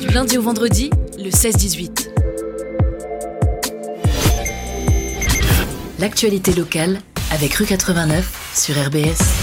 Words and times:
Du 0.00 0.08
lundi 0.08 0.38
au 0.38 0.42
vendredi, 0.42 0.90
le 1.18 1.30
16-18. 1.30 2.08
L'actualité 5.98 6.52
locale 6.52 7.00
avec 7.32 7.54
rue 7.54 7.66
89 7.66 8.52
sur 8.54 8.74
RBS. 8.74 9.41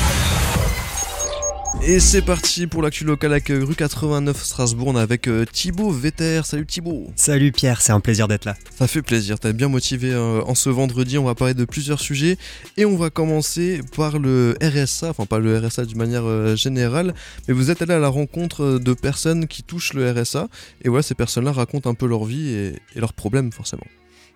Et 1.91 1.99
c'est 1.99 2.21
parti 2.21 2.67
pour 2.67 2.83
l'actu 2.83 3.03
locale 3.03 3.31
avec 3.31 3.49
euh, 3.49 3.65
rue 3.65 3.73
89 3.73 4.43
Strasbourg. 4.43 4.89
On 4.89 4.95
est 4.95 5.01
avec 5.01 5.27
euh, 5.27 5.43
Thibaut 5.51 5.89
Vetter. 5.89 6.41
Salut 6.43 6.67
Thibaut. 6.67 7.07
Salut 7.15 7.51
Pierre, 7.51 7.81
c'est 7.81 7.91
un 7.91 7.99
plaisir 7.99 8.27
d'être 8.27 8.45
là. 8.45 8.55
Ça 8.77 8.87
fait 8.87 9.01
plaisir, 9.01 9.39
t'as 9.39 9.53
bien 9.53 9.69
motivé 9.69 10.13
euh, 10.13 10.43
en 10.43 10.53
ce 10.53 10.69
vendredi. 10.69 11.17
On 11.17 11.23
va 11.23 11.33
parler 11.33 11.55
de 11.55 11.65
plusieurs 11.65 11.99
sujets 11.99 12.37
et 12.77 12.85
on 12.85 12.95
va 12.95 13.09
commencer 13.09 13.81
par 13.97 14.19
le 14.19 14.55
RSA, 14.61 15.09
enfin 15.09 15.25
pas 15.25 15.39
le 15.39 15.57
RSA 15.57 15.85
d'une 15.85 15.97
manière 15.97 16.55
générale, 16.55 17.15
mais 17.47 17.55
vous 17.55 17.71
êtes 17.71 17.81
allé 17.81 17.95
à 17.95 17.99
la 17.99 18.09
rencontre 18.09 18.77
de 18.77 18.93
personnes 18.93 19.47
qui 19.47 19.63
touchent 19.63 19.93
le 19.93 20.11
RSA 20.11 20.47
et 20.83 20.89
voilà, 20.89 21.01
ces 21.01 21.15
personnes-là 21.15 21.53
racontent 21.53 21.89
un 21.89 21.95
peu 21.95 22.05
leur 22.05 22.23
vie 22.23 22.49
et 22.49 22.99
leurs 22.99 23.13
problèmes 23.13 23.51
forcément. 23.51 23.87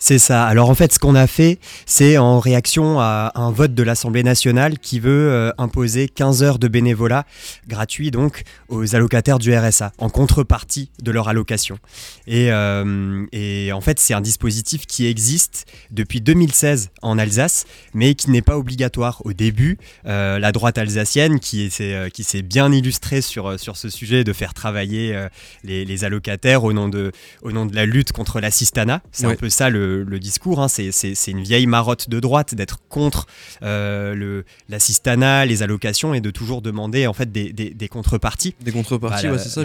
C'est 0.05 0.19
ça. 0.19 0.43
Alors 0.43 0.69
en 0.69 0.75
fait, 0.75 0.91
ce 0.91 0.99
qu'on 0.99 1.15
a 1.15 1.27
fait, 1.27 1.59
c'est 1.85 2.17
en 2.17 2.41
réaction 2.41 2.99
à 2.99 3.31
un 3.35 3.51
vote 3.51 3.73
de 3.73 3.83
l'Assemblée 3.83 4.21
nationale 4.21 4.77
qui 4.77 4.99
veut 4.99 5.31
euh, 5.31 5.51
imposer 5.57 6.09
15 6.09 6.43
heures 6.43 6.59
de 6.59 6.67
bénévolat 6.67 7.25
gratuit 7.69 8.11
donc 8.11 8.43
aux 8.67 8.97
allocataires 8.97 9.39
du 9.39 9.55
RSA 9.55 9.93
en 9.99 10.09
contrepartie 10.09 10.91
de 11.01 11.09
leur 11.11 11.29
allocation. 11.29 11.79
Et, 12.27 12.51
euh, 12.51 13.25
et 13.31 13.71
en 13.71 13.79
fait, 13.79 13.97
c'est 13.97 14.13
un 14.13 14.19
dispositif 14.19 14.87
qui 14.87 15.07
existe 15.07 15.67
depuis 15.89 16.19
2016 16.19 16.89
en 17.01 17.17
Alsace, 17.17 17.65
mais 17.93 18.13
qui 18.13 18.29
n'est 18.29 18.41
pas 18.41 18.57
obligatoire. 18.57 19.21
Au 19.23 19.31
début, 19.31 19.77
euh, 20.05 20.37
la 20.37 20.51
droite 20.51 20.77
alsacienne, 20.77 21.39
qui 21.39 21.71
s'est 21.71 22.09
qui 22.11 22.43
bien 22.43 22.73
illustrée 22.73 23.21
sur, 23.21 23.57
sur 23.57 23.77
ce 23.77 23.87
sujet 23.87 24.25
de 24.25 24.33
faire 24.33 24.53
travailler 24.53 25.17
les, 25.63 25.85
les, 25.85 26.03
allocataires 26.03 26.65
au 26.65 26.73
nom, 26.73 26.89
de, 26.89 27.13
au 27.41 27.53
nom 27.53 27.65
de 27.65 27.73
la 27.73 27.85
lutte 27.85 28.11
contre 28.11 28.41
l'assistanat, 28.41 29.01
c'est 29.13 29.27
un 29.27 29.35
peu 29.35 29.49
ça 29.49 29.69
le 29.69 29.92
le, 29.93 30.19
discours. 30.19 30.61
Hein. 30.61 30.67
C'est 30.67 31.11
une 31.27 31.43
vieille 31.43 31.67
marotte 31.67 32.09
de 32.09 32.19
droite 32.19 32.55
d'être 32.55 32.79
contre 32.89 33.27
euh, 33.61 34.43
l'assistanat, 34.69 35.45
les 35.45 35.63
allocations 35.63 36.13
et 36.13 36.21
de 36.21 36.31
toujours 36.31 36.61
demander 36.61 37.07
en 37.07 37.13
fait 37.13 37.31
des, 37.31 37.89
contreparties. 37.89 38.55
Des 38.61 38.71
contreparties, 38.71 39.27
bah, 39.27 39.37
c'est 39.37 39.49
ça. 39.49 39.61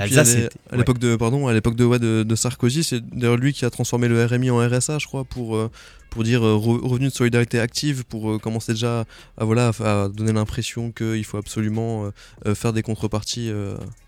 à 0.72 0.76
l'époque 0.76 0.98
de, 0.98 1.16
pardon, 1.16 1.48
à 1.48 1.52
l'époque 1.52 1.76
de, 1.76 2.22
de, 2.22 2.36
Sarkozy, 2.36 2.84
c'est 2.84 3.00
d'ailleurs 3.00 3.36
lui 3.36 3.52
qui 3.52 3.64
a 3.64 3.70
transformé 3.70 4.08
le 4.08 4.24
RMI 4.24 4.50
en 4.50 4.58
RSA, 4.58 4.98
je 4.98 5.06
crois, 5.06 5.24
pour 5.24 5.56
euh, 5.56 5.70
pour 6.10 6.24
dire 6.24 6.44
euh, 6.44 6.56
revenu 6.56 7.06
de 7.06 7.12
solidarité 7.12 7.60
active, 7.60 8.04
pour 8.04 8.30
euh, 8.30 8.38
commencer 8.38 8.72
déjà 8.72 9.04
à, 9.36 9.44
voilà, 9.44 9.72
à 9.80 10.08
donner 10.08 10.32
l'impression 10.32 10.92
qu'il 10.92 11.24
faut 11.24 11.38
absolument 11.38 12.10
faire 12.54 12.72
des 12.72 12.82
contreparties. 12.82 13.52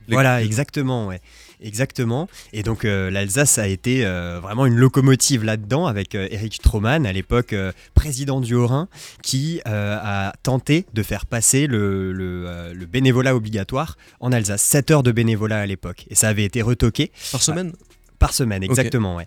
voilà, 0.09 0.42
exactement, 0.42 1.07
ouais. 1.07 1.20
Exactement. 1.62 2.27
Et 2.55 2.62
donc 2.62 2.84
l'Alsace 2.84 3.59
a 3.59 3.69
été 3.69 4.03
vraiment 4.41 4.67
une 4.67 4.77
locomotive 4.77 5.45
là-dedans 5.45 5.87
avec 5.87 6.15
Eric 6.15 6.55
Stroman, 6.55 7.07
à 7.07 7.12
l'époque 7.12 7.55
président 7.95 8.41
du 8.41 8.55
Haut-Rhin, 8.55 8.89
qui 9.23 9.61
a 9.64 10.33
tenté 10.42 10.87
de 10.95 11.03
faire 11.03 11.27
passer 11.27 11.67
le, 11.67 12.12
le, 12.12 12.87
bénévolat 12.87 13.37
obligatoire 13.37 13.97
en 14.20 14.33
Alsace. 14.33 14.62
7 14.62 14.91
heures 14.91 15.03
de 15.03 15.12
bénévolat 15.12 15.61
à 15.61 15.67
l'époque. 15.67 16.07
Et 16.09 16.14
ça 16.14 16.29
avait 16.29 16.45
été 16.45 16.62
retoqué. 16.62 17.12
Par 17.33 17.42
semaine 17.42 17.73
par 18.21 18.33
semaine, 18.33 18.63
exactement. 18.63 19.17
Ouais. 19.17 19.27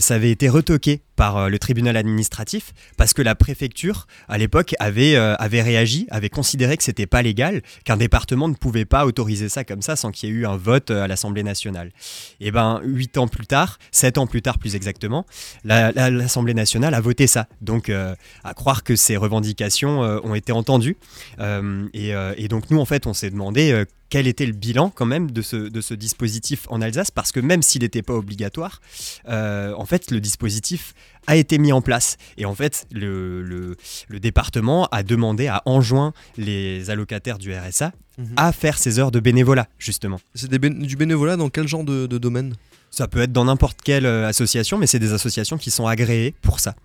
ça 0.00 0.14
avait 0.14 0.30
été 0.30 0.50
retoqué 0.50 1.00
par 1.16 1.36
euh, 1.36 1.48
le 1.48 1.58
tribunal 1.58 1.96
administratif 1.96 2.72
parce 2.96 3.12
que 3.12 3.22
la 3.22 3.34
préfecture 3.34 4.06
à 4.28 4.38
l'époque 4.38 4.74
avait, 4.78 5.16
euh, 5.16 5.34
avait 5.36 5.62
réagi, 5.62 6.06
avait 6.10 6.28
considéré 6.28 6.76
que 6.76 6.82
c'était 6.82 7.06
pas 7.06 7.22
légal, 7.22 7.62
qu'un 7.84 7.96
département 7.96 8.48
ne 8.48 8.54
pouvait 8.54 8.84
pas 8.84 9.06
autoriser 9.06 9.48
ça 9.48 9.64
comme 9.64 9.82
ça 9.82 9.96
sans 9.96 10.10
qu'il 10.10 10.28
y 10.28 10.32
ait 10.32 10.34
eu 10.34 10.46
un 10.46 10.56
vote 10.56 10.90
euh, 10.90 11.04
à 11.04 11.08
l'Assemblée 11.08 11.42
nationale. 11.42 11.92
Et 12.40 12.50
ben 12.50 12.80
huit 12.84 13.16
ans 13.18 13.28
plus 13.28 13.46
tard, 13.46 13.78
sept 13.92 14.18
ans 14.18 14.26
plus 14.26 14.42
tard 14.42 14.58
plus 14.58 14.74
exactement, 14.74 15.26
l'Assemblée 15.64 16.54
nationale 16.54 16.94
a 16.94 17.00
voté 17.00 17.26
ça. 17.26 17.46
Donc 17.60 17.90
à 17.90 18.54
croire 18.54 18.82
que 18.82 18.96
ces 18.96 19.16
revendications 19.16 20.00
ont 20.00 20.34
été 20.34 20.52
entendues. 20.52 20.96
Et, 21.40 22.12
et, 22.36 22.48
donc 22.48 22.70
nous 22.70 22.78
en 22.78 22.84
fait 22.84 23.06
on 23.06 23.14
s'est 23.14 23.30
demandé 23.30 23.84
quel 24.14 24.28
était 24.28 24.46
le 24.46 24.52
bilan 24.52 24.90
quand 24.90 25.06
même 25.06 25.32
de 25.32 25.42
ce, 25.42 25.56
de 25.56 25.80
ce 25.80 25.92
dispositif 25.92 26.68
en 26.70 26.80
Alsace 26.80 27.10
parce 27.10 27.32
que 27.32 27.40
même 27.40 27.62
s'il 27.62 27.82
n'était 27.82 28.00
pas 28.02 28.14
obligatoire, 28.14 28.80
en 29.26 29.84
fait 29.86 30.12
le 30.12 30.20
dispositif 30.20 30.94
a 31.26 31.34
été 31.34 31.58
mis 31.58 31.72
en 31.72 31.82
place. 31.82 32.16
Et 32.36 32.44
en 32.44 32.54
fait, 32.54 32.86
le, 32.92 33.42
le, 33.42 34.20
département 34.20 34.86
a 34.92 35.02
demandé, 35.02 35.48
a 35.48 35.62
enjoint 35.66 36.12
les 36.36 36.90
allocataires 36.90 37.38
du 37.38 37.52
RSA 37.52 37.90
mhm. 38.18 38.34
à 38.36 38.52
faire 38.52 38.78
ces 38.78 39.00
heures 39.00 39.10
de 39.10 39.18
bénévolat, 39.18 39.66
justement. 39.80 40.20
C'est 40.36 40.48
du 40.48 40.96
bénévolat 40.96 41.36
dans 41.36 41.48
quel 41.48 41.66
genre 41.66 41.82
de 41.82 42.06
domaine? 42.06 42.54
Ça 42.94 43.08
peut 43.08 43.22
être 43.22 43.32
dans 43.32 43.44
n'importe 43.44 43.78
quelle 43.82 44.06
euh, 44.06 44.28
association, 44.28 44.78
mais 44.78 44.86
c'est 44.86 44.98
des 44.98 45.12
associations 45.12 45.58
qui 45.58 45.70
sont 45.70 45.86
agréées 45.86 46.34
pour 46.42 46.60
ça. 46.60 46.76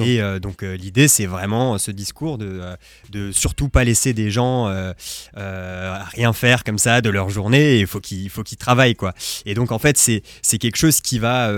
Et 0.00 0.20
euh, 0.20 0.38
donc 0.38 0.62
euh, 0.62 0.76
l'idée, 0.76 1.06
c'est 1.06 1.26
vraiment 1.26 1.76
ce 1.78 1.90
discours 1.90 2.38
de, 2.38 2.62
de 3.10 3.30
surtout 3.30 3.68
pas 3.68 3.84
laisser 3.84 4.14
des 4.14 4.30
gens 4.30 4.68
à 5.36 6.04
rien 6.04 6.32
faire 6.32 6.64
comme 6.64 6.78
ça 6.78 7.00
de 7.00 7.10
leur 7.10 7.28
journée. 7.28 7.78
Il 7.78 7.86
faut 7.86 8.00
qu'ils 8.00 8.30
faut 8.30 8.42
qu'ils 8.42 8.58
travaillent 8.58 8.94
quoi. 8.94 9.14
Et 9.44 9.54
donc 9.54 9.72
en 9.72 9.78
fait, 9.78 9.96
c'est 9.98 10.58
quelque 10.58 10.76
chose 10.76 11.00
qui 11.00 11.18
va, 11.18 11.52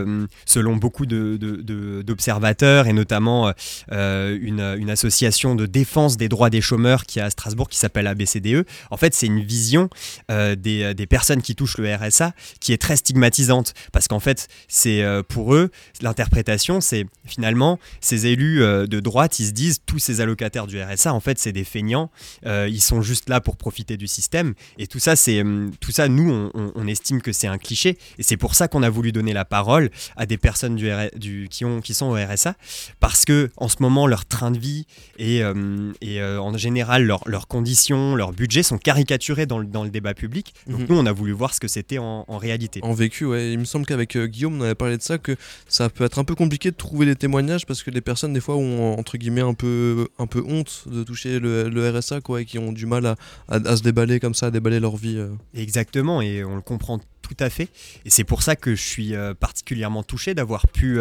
selon 0.47 0.77
beaucoup 0.77 1.07
d'observateurs 1.07 2.85
de, 2.85 2.91
et 2.91 2.93
notamment 2.93 3.53
une, 3.91 4.77
une, 4.79 4.91
association 4.91 5.55
de 5.55 5.67
défense 5.67 6.17
des 6.17 6.29
droits 6.29 6.51
des 6.51 6.61
chômeurs 6.61 7.05
qui 7.05 7.19
est 7.19 7.23
à 7.23 7.31
Strasbourg 7.31 7.69
qui 7.69 7.79
s'appelle 7.79 8.07
ABCDE. 8.07 8.67
En 8.91 8.97
fait, 8.97 9.15
c'est 9.15 9.27
une 9.27 9.43
vision 9.43 9.89
des, 10.29 10.95
des 10.95 11.07
personnes 11.07 11.43
qui 11.43 11.55
touchent 11.55 11.79
le 11.79 11.95
RSA 11.95 12.33
qui 12.61 12.73
est 12.73 12.79
très 12.79 12.97
stigmatisante 12.97 13.75
parce 13.93 14.09
qu'en 14.09 14.21
fait, 14.21 14.49
c'est 14.69 15.03
euh, 15.03 15.23
pour 15.23 15.55
eux, 15.55 15.71
l'interprétation, 16.01 16.81
c'est 16.81 17.07
finalement, 17.25 17.79
ces 18.01 18.27
élus 18.27 18.63
euh, 18.63 18.87
de 18.87 19.01
droite, 19.01 19.39
ils 19.39 19.47
se 19.47 19.53
disent, 19.53 19.81
tous 19.87 19.99
ces 19.99 20.21
allocataires 20.21 20.67
du 20.67 20.83
RSA, 20.83 21.13
en 21.13 21.21
fait, 21.21 21.39
c'est 21.39 21.53
des 21.53 21.65
feignants, 21.65 22.11
euh, 22.47 22.69
ils 22.69 22.81
sont 22.81 23.03
juste 23.03 23.29
là 23.29 23.41
pour 23.41 23.57
profiter 23.57 23.97
du 23.97 24.07
système. 24.07 24.55
Et 24.79 24.87
tout 24.87 24.99
ça, 24.99 25.15
c'est 25.15 25.43
hum, 25.43 25.73
tout 25.81 25.93
ça 25.93 26.09
nous, 26.09 26.51
on, 26.55 26.87
estime 26.87 27.23
que 27.23 27.33
c'est 27.33 27.47
un 27.47 27.59
cliché. 27.59 27.97
Et 28.19 28.23
c'est 28.23 28.37
pour 28.37 28.55
ça 28.55 28.67
qu'on 28.67 28.83
a 28.83 28.91
voulu 28.91 29.13
donner 29.13 29.33
la 29.33 29.45
parole 29.45 29.91
à 30.17 30.27
des 30.27 30.37
personnes 30.37 30.75
du, 30.75 30.91
du, 31.17 31.49
qui, 31.49 31.65
ont, 31.65 31.81
qui 31.81 31.95
sont 31.95 32.07
au 32.07 32.15
RSA, 32.15 32.57
parce 32.99 33.25
que 33.25 33.51
en 33.57 33.69
ce 33.69 33.77
moment, 33.81 34.07
leur 34.07 34.25
train 34.25 34.51
de 34.51 34.59
vie 34.59 34.87
et, 35.19 35.45
hum, 35.45 35.93
et 36.01 36.23
en 36.23 36.57
général, 36.57 37.05
leurs 37.05 37.47
conditions, 37.47 38.17
leur 38.17 38.33
budget 38.33 38.63
sont 38.63 38.79
caricaturés 38.79 39.47
dans 39.47 39.59
le, 39.59 39.67
dans 39.67 39.85
le 39.85 39.91
débat 39.91 40.15
public. 40.15 40.55
Donc 40.67 40.81
mhm. 40.81 40.87
nous, 40.89 40.99
on 40.99 41.07
a 41.07 41.13
voulu 41.13 41.33
voir 41.33 41.55
ce 41.55 41.61
que 41.61 41.69
c'était 41.69 41.99
en, 41.99 42.25
en, 42.27 42.39
réalité. 42.39 42.81
En 42.83 42.93
vécu, 42.93 43.25
ouais. 43.25 43.53
Il 43.53 43.59
me 43.59 43.65
semble 43.65 43.82
qu'avec 43.87 44.17
euh, 44.17 44.27
Guillaume, 44.27 44.61
on 44.61 44.65
avait 44.65 44.75
parlé 44.75 44.97
de 44.97 45.03
ça, 45.03 45.19
que 45.19 45.37
ça 45.69 45.89
peut 45.89 46.05
être 46.05 46.19
un 46.19 46.25
peu 46.25 46.35
compliqué 46.35 46.71
de 46.71 46.77
trouver 46.77 47.07
des 47.07 47.17
témoignages 47.17 47.67
parce 47.67 47.83
que 47.83 47.91
les 47.91 48.01
personnes, 48.01 48.33
des 48.33 48.41
fois, 48.41 48.57
ont 48.57 48.99
entre 48.99 49.17
guillemets 49.17 49.43
un 49.43 49.55
peu, 49.55 50.09
un 50.19 50.27
peu 50.27 50.43
honte 50.47 50.85
de 50.87 51.03
toucher 51.03 51.39
le, 51.39 51.91
RSA, 51.91 52.21
quoi, 52.21 52.43
et 52.43 52.45
qui 52.45 52.59
ont 52.59 52.73
du 52.73 52.87
mal 52.87 53.07
à, 53.07 53.17
à, 53.49 53.77
se 53.77 53.83
déballer 53.83 54.21
comme 54.21 54.35
ça, 54.35 54.47
à 54.47 54.51
déballer 54.51 54.81
leur 54.81 54.97
vie. 54.97 55.19
Euh. 55.19 55.31
Exactement, 55.55 56.23
et 56.23 56.45
on 56.45 56.57
le 56.57 56.63
comprend 56.63 57.01
tout 57.23 57.37
à 57.41 57.49
fait. 57.49 57.69
Et 58.05 58.11
c'est 58.11 58.25
pour 58.25 58.43
ça 58.43 58.57
que 58.57 58.75
je 58.75 58.83
suis 58.83 59.15
euh, 59.15 59.35
particulièrement 59.35 60.03
touché 60.03 60.35
d'avoir 60.35 60.69
pu, 60.69 61.01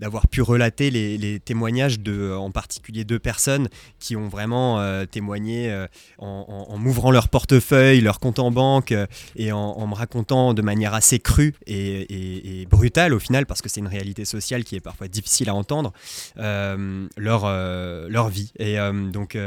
d'avoir 0.00 0.28
pu 0.28 0.42
relater 0.42 0.90
les, 0.90 1.40
témoignages 1.40 2.00
de, 2.00 2.32
en 2.32 2.50
particulier 2.50 3.04
deux 3.04 3.18
personnes 3.18 3.68
qui 3.98 4.16
ont 4.16 4.28
vraiment 4.28 5.04
témoigné 5.06 5.86
en, 6.18 6.76
m'ouvrant 6.78 7.10
leur 7.10 7.28
portefeuille, 7.28 8.00
leur 8.00 8.20
compte 8.20 8.38
en 8.38 8.50
banque 8.50 8.94
et 9.36 9.52
en, 9.52 9.58
en, 9.58 9.86
me 9.86 9.94
racontant 9.94 10.54
de 10.54 10.62
manière 10.62 10.94
assez 10.94 11.18
crue 11.18 11.54
et, 11.66 12.66
brutale 12.70 13.14
au 13.14 13.18
final, 13.18 13.46
parce 13.46 13.62
que 13.62 13.68
c'est 13.68 13.80
une 13.80 13.88
réalité 13.88 14.24
sociale 14.24 14.64
qui 14.64 14.76
est 14.76 14.80
parfois 14.80 15.08
difficile 15.08 15.48
à 15.48 15.54
entendre, 15.54 15.92
euh, 16.38 17.08
leur, 17.16 17.44
euh, 17.44 18.08
leur 18.08 18.28
vie. 18.28 18.52
Et 18.58 18.78
euh, 18.78 19.10
donc 19.10 19.38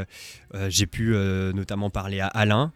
j'ai 0.68 0.86
pu 0.86 1.14
notamment 1.54 1.90
parler 1.90 2.20
à 2.20 2.26
Alain, 2.28 2.72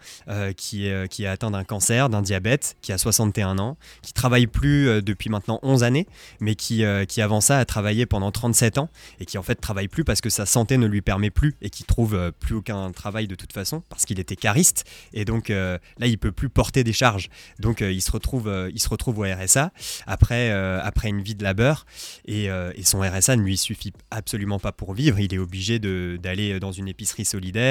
qui, 0.57 0.87
est, 0.87 1.09
qui 1.09 1.25
est 1.25 1.27
atteint 1.27 1.51
d'un 1.51 1.65
cancer, 1.65 2.09
d'un 2.09 2.23
diabète, 2.23 2.77
qui 2.83 2.93
a 2.93 2.99
61 2.99 3.59
ans, 3.59 3.77
qui 4.03 4.13
travaille 4.13 4.47
plus 4.47 5.03
depuis 5.03 5.31
maintenant 5.31 5.59
11 5.63 5.83
années, 5.83 6.07
mais 6.41 6.55
qui, 6.55 6.85
avant 6.85 7.41
ça 7.41 7.59
a 7.59 7.65
travaillé 7.65 8.07
pendant 8.07 8.31
37 8.31 8.79
ans, 8.79 8.89
et 9.21 9.27
qui 9.27 9.39
en 9.39 9.43
fait 9.43 9.57
travaille 9.57 9.89
plus 9.89 10.05
parce 10.05 10.21
que 10.21 10.31
sa 10.31 10.47
santé 10.47 10.77
ne 10.77 10.87
lui 10.87 11.03
permet 11.03 11.31
plus, 11.31 11.57
et 11.63 11.71
qui 11.71 11.85
trouve 11.85 12.33
plus 12.41 12.55
aucun 12.55 12.91
travail 12.93 13.27
de 13.27 13.35
toute 13.35 13.53
façon, 13.53 13.83
parce 13.89 14.05
qu'il 14.05 14.21
était 14.21 14.37
cariste, 14.37 14.85
et 15.13 15.25
donc 15.25 15.49
là 15.49 15.79
il 16.01 16.19
peut 16.19 16.33
plus 16.33 16.49
porter 16.49 16.85
des 16.85 16.93
charges. 16.93 17.29
Donc 17.59 17.81
il, 17.81 18.03
se 18.03 18.11
retrouve, 18.11 18.71
il 18.73 18.81
se 18.81 18.89
retrouve 18.89 19.19
au 19.19 19.23
RSA 19.23 19.73
après, 20.07 20.51
euh, 20.51 20.81
après 20.83 21.09
une 21.09 21.23
vie 21.23 21.35
de 21.35 21.45
labeur. 21.45 21.87
Euh, 22.29 22.73
et, 22.75 22.83
son 22.83 23.01
RSA 23.01 23.37
ne 23.37 23.43
lui 23.43 23.57
suffit 23.57 23.93
absolument 24.11 24.59
pas 24.59 24.73
pour 24.73 24.93
vivre. 24.95 25.19
Il 25.19 25.33
est 25.33 25.39
obligé 25.39 25.79
d'aller 25.79 26.61
dans 26.61 26.73
une 26.73 26.89
épicerie 26.89 27.25
solidaire, 27.25 27.62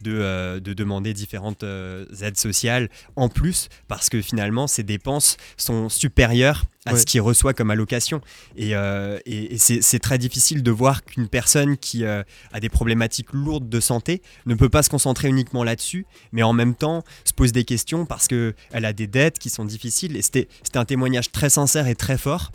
de, 0.00 0.12
euh, 0.12 0.60
de 0.60 0.72
demander 0.72 1.12
différentes 1.12 1.62
aides 1.62 2.38
sociales 2.38 2.88
en 3.16 3.28
plus, 3.28 3.68
parce 3.88 4.08
que 4.08 4.20
finalement, 4.20 4.66
des 4.76 4.82
dépenses 4.82 5.36
sont 5.56 5.88
supérieures 5.88 6.64
à 6.84 6.96
ce 6.96 7.06
qu'il 7.06 7.20
reçoit 7.20 7.54
comme 7.54 7.70
allocation. 7.70 8.20
Et, 8.56 8.72
et, 9.26 9.58
c'est 9.58 9.98
très 10.00 10.18
difficile 10.18 10.62
de 10.62 10.70
voir 10.70 11.04
qu'une 11.04 11.28
personne 11.28 11.76
qui 11.76 12.04
a 12.04 12.24
des 12.60 12.68
problématiques 12.68 13.32
lourdes 13.32 13.68
de 13.68 13.80
santé 13.80 14.22
ne 14.46 14.54
peut 14.54 14.68
pas 14.68 14.82
se 14.82 14.90
concentrer 14.90 15.28
uniquement 15.28 15.62
là-dessus, 15.64 16.06
mais 16.32 16.42
en 16.42 16.52
même 16.52 16.74
temps 16.74 17.04
se 17.24 17.32
pose 17.32 17.52
des 17.52 17.64
questions 17.64 18.06
parce 18.06 18.26
qu'elle 18.26 18.54
a 18.72 18.92
des 18.92 19.06
dettes 19.06 19.38
qui 19.38 19.50
sont 19.50 19.64
difficiles. 19.64 20.16
Et 20.16 20.22
c'était 20.22 20.48
un 20.74 20.84
témoignage 20.84 21.30
très 21.30 21.50
sincère 21.50 21.86
et 21.86 21.94
très 21.94 22.18
fort 22.18 22.50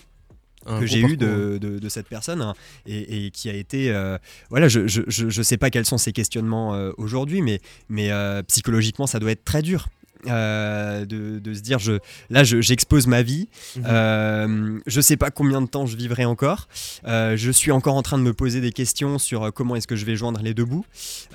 que 0.68 0.86
j'ai 0.86 1.00
eu 1.00 1.18
de, 1.18 1.58
de, 1.58 1.90
cette 1.90 2.08
personne 2.08 2.42
hein, 2.42 2.54
et, 2.86 3.32
qui 3.32 3.50
a 3.50 3.54
été 3.54 3.92
euh, 3.92 4.18
voilà 4.50 4.68
je, 4.68 4.88
je, 4.88 5.02
je, 5.08 5.42
sais 5.42 5.58
pas 5.58 5.70
quels 5.70 5.86
sont 5.86 5.98
ses 5.98 6.12
questionnements 6.12 6.74
euh, 6.74 6.92
aujourd'hui 6.98 7.42
mais 7.42 7.62
mais 7.90 8.12
euh, 8.12 8.44
psychologiquement 8.44 9.08
ça 9.08 9.20
doit 9.20 9.32
être 9.32 9.46
très 9.46 9.62
dur 9.62 9.88
euh, 10.26 11.06
de, 11.06 11.40
de, 11.40 11.54
se 11.54 11.62
dire 11.62 11.80
je, 11.80 11.94
là 12.30 12.44
j'expose 12.44 13.08
ma 13.08 13.22
vie, 13.22 13.48
mhm. 13.76 13.84
euh, 13.88 14.80
je 14.88 15.02
sais 15.02 15.18
pas 15.18 15.30
combien 15.30 15.62
de 15.62 15.68
temps 15.68 15.86
je 15.86 15.96
vivrai 15.96 16.26
encore, 16.26 16.68
euh, 17.06 17.38
je 17.38 17.52
suis 17.52 17.72
encore 17.72 17.96
en 17.96 18.02
train 18.02 18.18
de 18.18 18.24
me 18.24 18.34
poser 18.34 18.60
des 18.60 18.72
questions 18.72 19.20
sur 19.20 19.54
comment 19.54 19.76
est-ce 19.76 19.88
que 19.88 19.96
je 19.96 20.06
vais 20.06 20.16
joindre 20.16 20.42
les 20.42 20.54
deux 20.54 20.66
bouts 20.66 20.86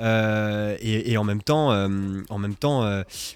et, 0.00 1.12
et, 1.12 1.16
en 1.16 1.24
même 1.24 1.42
temps, 1.42 1.70
en 1.70 2.38
même 2.38 2.54
temps 2.54 2.82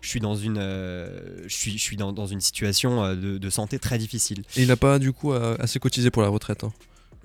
je 0.03 0.09
suis 0.09 0.21
dans 0.21 0.35
une, 0.35 0.61
je 0.61 1.55
suis, 1.55 1.73
je 1.73 1.83
suis 1.83 1.97
dans, 1.97 2.13
dans 2.13 2.27
une 2.27 2.41
situation 2.41 3.15
de, 3.15 3.39
de, 3.39 3.51
santé 3.51 3.79
très 3.79 3.99
difficile. 3.99 4.43
Et 4.57 4.63
il 4.63 4.69
n'a 4.69 4.77
pas 4.77 4.99
du 4.99 5.13
coup 5.13 5.33
assez 5.33 5.79
cotisé 5.79 6.11
pour 6.11 6.23
la 6.23 6.29
retraite 6.29 6.65
hein, 6.65 6.73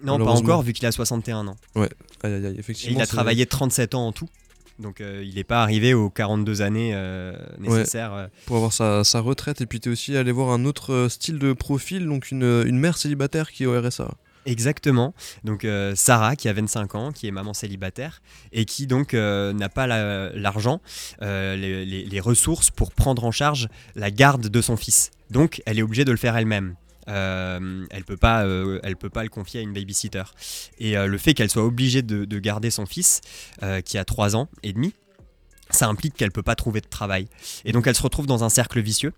Non, 0.03 0.17
pas 0.23 0.31
encore 0.31 0.61
vu 0.61 0.73
qu'il 0.73 0.85
a 0.85 0.91
61 0.91 1.47
ans. 1.47 1.57
Ouais, 1.75 1.89
effectivement. 2.57 2.99
il 2.99 3.01
a 3.01 3.07
travaillé 3.07 3.45
37 3.45 3.95
ans 3.95 4.07
en 4.07 4.11
tout. 4.11 4.29
Donc 4.81 4.99
euh, 4.99 5.23
il 5.25 5.35
n'est 5.35 5.43
pas 5.43 5.61
arrivé 5.61 5.93
aux 5.93 6.09
42 6.09 6.61
années 6.61 6.91
euh, 6.93 7.33
nécessaires. 7.59 8.13
Euh. 8.13 8.27
Pour 8.45 8.57
avoir 8.57 8.73
sa, 8.73 9.19
retraite. 9.19 9.61
Et 9.61 9.65
puis 9.65 9.79
tu 9.79 9.89
es 9.89 9.91
aussi 9.91 10.17
allé 10.17 10.31
voir 10.31 10.49
un 10.49 10.65
autre 10.65 11.07
style 11.09 11.39
de 11.39 11.53
profil, 11.53 12.07
donc 12.07 12.31
une, 12.31 12.79
mère 12.79 12.97
célibataire 12.97 13.51
qui 13.51 13.63
est 13.63 13.67
au 13.67 13.79
RSA. 13.79 14.09
Exactement. 14.47 15.13
Donc 15.43 15.67
Sarah 15.93 16.35
qui 16.35 16.49
a 16.49 16.53
25 16.53 16.95
ans, 16.95 17.11
qui 17.11 17.27
est 17.27 17.31
maman 17.31 17.53
célibataire 17.53 18.23
et 18.51 18.65
qui 18.65 18.87
donc 18.87 19.13
n'a 19.13 19.69
pas 19.69 19.85
l'argent, 19.85 20.81
les, 21.21 22.19
ressources 22.19 22.71
pour 22.71 22.91
prendre 22.91 23.23
en 23.23 23.31
charge 23.31 23.69
la 23.95 24.09
garde 24.09 24.47
de 24.47 24.61
son 24.61 24.77
fils. 24.77 25.11
Donc 25.29 25.61
elle 25.65 25.77
est 25.77 25.83
obligée 25.83 26.05
de 26.05 26.11
le 26.11 26.17
faire 26.17 26.35
elle-même. 26.35 26.75
Euh, 27.07 27.85
elle 27.89 28.03
peut 28.03 28.17
euh, 28.23 28.79
peut 28.99 29.09
pas 29.09 29.23
le 29.23 29.29
confier 29.29 29.59
à 29.59 29.63
une 29.63 29.73
babysitter. 29.73 30.23
Et 30.79 30.97
euh, 30.97 31.07
le 31.07 31.17
fait 31.17 31.33
qu'elle 31.33 31.49
soit 31.49 31.63
obligée 31.63 32.01
de, 32.01 32.39
garder 32.39 32.71
son 32.71 32.85
fils, 32.85 33.21
qui 33.85 33.97
a 33.97 34.05
3 34.05 34.35
ans 34.35 34.47
et 34.63 34.73
demi, 34.73 34.93
ça 35.69 35.87
implique 35.87 36.15
qu'elle 36.15 36.31
peut 36.31 36.43
pas 36.43 36.55
trouver 36.55 36.81
de 36.81 36.87
travail. 36.87 37.27
Et 37.65 37.71
donc 37.71 37.87
elle 37.87 37.95
se 37.95 38.01
retrouve 38.01 38.25
dans 38.25 38.43
un 38.43 38.49
cercle 38.49 38.79
vicieux 38.81 39.13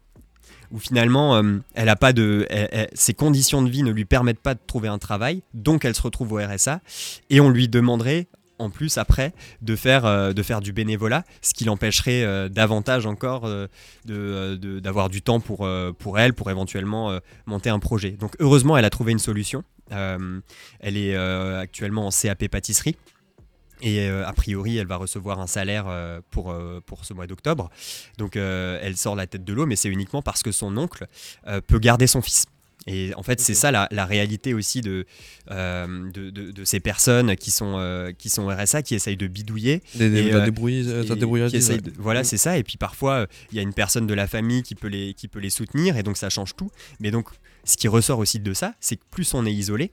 où 0.72 0.80
finalement 0.80 1.42
elle 1.74 1.90
a 1.90 1.96
pas 1.96 2.12
de, 2.12 2.48
ses 2.94 3.14
conditions 3.14 3.62
de 3.62 3.70
vie 3.70 3.84
ne 3.84 3.92
lui 3.92 4.06
permettent 4.06 4.42
pas 4.42 4.56
de 4.56 4.60
trouver 4.66 4.90
un 4.90 4.98
travail, 4.98 5.42
donc 5.54 5.86
elle 5.86 5.96
se 5.96 6.02
retrouve 6.02 6.34
au 6.34 6.38
RSA 6.38 6.82
et 7.30 7.40
on 7.40 7.50
lui 7.50 7.70
demanderait 7.70 8.28
en 8.60 8.70
plus 8.70 8.98
après 8.98 9.34
de 9.62 9.76
faire, 9.76 10.06
euh, 10.06 10.34
de 10.34 10.44
faire 10.44 10.62
du 10.62 10.74
bénévolat, 10.74 11.24
ce 11.42 11.54
qui 11.54 11.66
l'empêcherait 11.66 12.24
euh, 12.24 12.50
davantage 12.50 13.06
encore 13.06 13.46
euh, 13.46 13.68
d'avoir 14.80 15.10
du 15.10 15.22
temps 15.22 15.40
pour, 15.40 15.68
pour 15.98 16.20
elle, 16.20 16.34
pour 16.34 16.50
éventuellement 16.50 17.18
monter 17.46 17.70
un 17.70 17.80
projet. 17.80 18.12
Donc 18.12 18.36
heureusement, 18.40 18.78
elle 18.78 18.86
a 18.86 18.90
trouvé 18.90 19.12
une 19.12 19.20
solution. 19.20 19.64
elle 19.90 20.98
est 20.98 21.16
actuellement 21.16 22.08
en 22.08 22.10
CAP 22.10 22.48
pâtisserie. 22.48 22.96
Et 23.82 24.08
a 24.08 24.32
priori, 24.34 24.78
elle 24.78 24.88
va 24.88 24.98
recevoir 24.98 25.40
un 25.40 25.48
salaire 25.48 25.86
pour, 26.32 26.56
pour 26.86 27.06
ce 27.06 27.14
mois 27.14 27.28
d'octobre. 27.28 27.70
Donc 28.18 28.36
elle 28.36 28.98
sort 28.98 29.16
la 29.16 29.28
tête 29.28 29.44
de 29.44 29.54
l'eau, 29.54 29.66
mais 29.66 29.76
c'est 29.76 29.90
uniquement 29.90 30.22
parce 30.22 30.44
que 30.44 30.52
son 30.52 30.76
oncle 30.78 31.08
peut 31.68 31.80
garder 31.80 32.08
son 32.08 32.22
fils. 32.22 32.46
Et 32.88 33.14
en 33.16 33.24
fait, 33.24 33.40
c'est 33.40 33.54
ça 33.54 33.72
la, 33.72 34.06
réalité 34.06 34.54
aussi 34.54 34.82
de, 34.82 35.06
euh, 35.52 36.12
de, 36.12 36.30
de, 36.30 36.66
ces 36.66 36.80
personnes 36.80 37.36
qui 37.36 37.52
sont, 37.52 37.76
euh, 37.78 38.12
qui 38.12 38.30
sont 38.30 38.48
RSA, 38.48 38.82
qui 38.82 38.96
essayent 38.96 39.18
de 39.18 39.28
bidouiller. 39.28 39.82
Des, 39.96 40.06
et, 40.06 40.34
euh, 40.34 40.50
voilà, 41.98 42.24
c'est 42.24 42.38
ça. 42.38 42.58
Et 42.58 42.64
puis 42.64 42.78
parfois, 42.78 43.28
il 43.52 43.56
y 43.56 43.60
a 43.60 43.62
une 43.62 43.74
personne 43.74 44.08
de 44.08 44.14
la 44.14 44.28
famille 44.28 44.64
qui 44.64 44.76
peut, 44.76 44.88
les, 44.88 45.14
qui 45.14 45.28
peut 45.28 45.40
les 45.40 45.50
soutenir, 45.50 45.98
et 45.98 46.04
donc 46.04 46.18
ça 46.18 46.30
change 46.30 46.56
tout. 46.56 46.72
Mais 47.00 47.12
donc, 47.12 47.30
ce 47.64 47.78
qui 47.78 47.88
ressort 47.88 48.20
aussi 48.20 48.40
de 48.40 48.54
ça, 48.54 48.74
c'est 48.82 48.98
que 48.98 49.04
plus 49.10 49.34
on 49.34 49.46
est 49.46 49.54
isolé, 49.54 49.92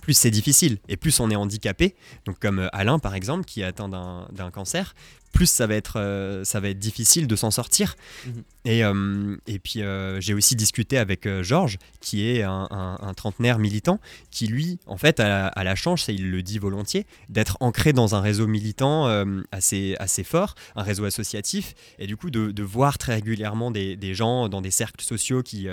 plus 0.00 0.14
c'est 0.14 0.30
difficile 0.30 0.78
et 0.88 0.96
plus 0.96 1.18
on 1.18 1.30
est 1.30 1.36
handicapé, 1.36 1.96
donc 2.26 2.38
comme 2.38 2.68
Alain 2.72 2.98
par 2.98 3.14
exemple 3.14 3.44
qui 3.44 3.62
est 3.62 3.64
atteint 3.64 3.88
d'un 3.88 4.50
cancer, 4.52 4.94
plus 5.36 5.50
ça 5.50 5.66
va 5.66 5.74
être, 5.74 6.00
euh, 6.00 6.44
ça 6.44 6.60
va 6.60 6.70
être 6.70 6.78
difficile 6.78 7.26
de 7.26 7.36
s'en 7.36 7.50
sortir. 7.50 7.94
Mhm. 8.26 8.42
Et, 8.64 8.82
euh, 8.82 9.36
et 9.46 9.58
puis 9.58 9.82
euh, 9.82 10.18
j'ai 10.18 10.32
aussi 10.32 10.56
discuté 10.56 10.96
avec 10.96 11.28
Georges, 11.42 11.76
qui 12.00 12.26
est 12.26 12.42
un, 12.42 13.12
trentenaire 13.16 13.58
militant, 13.58 14.00
qui 14.30 14.46
lui, 14.46 14.78
en 14.86 14.96
fait, 14.96 15.20
a, 15.20 15.52
la 15.62 15.74
chance, 15.74 16.08
et 16.08 16.14
il 16.14 16.30
le 16.30 16.42
dit 16.42 16.58
volontiers, 16.58 17.06
d'être 17.28 17.56
ancré 17.60 17.92
dans 17.92 18.14
un 18.14 18.20
réseau 18.20 18.46
militant 18.46 19.06
assez, 19.52 19.94
assez 19.98 20.24
fort, 20.24 20.54
un 20.74 20.82
réseau 20.82 21.04
associatif, 21.04 21.74
et 21.98 22.06
du 22.06 22.16
coup 22.16 22.30
de, 22.30 22.62
voir 22.62 22.98
très 22.98 23.14
régulièrement 23.14 23.70
des, 23.70 23.96
des, 23.96 24.14
gens 24.14 24.48
dans 24.48 24.60
des 24.60 24.70
cercles 24.70 25.04
sociaux 25.04 25.42
qui, 25.42 25.68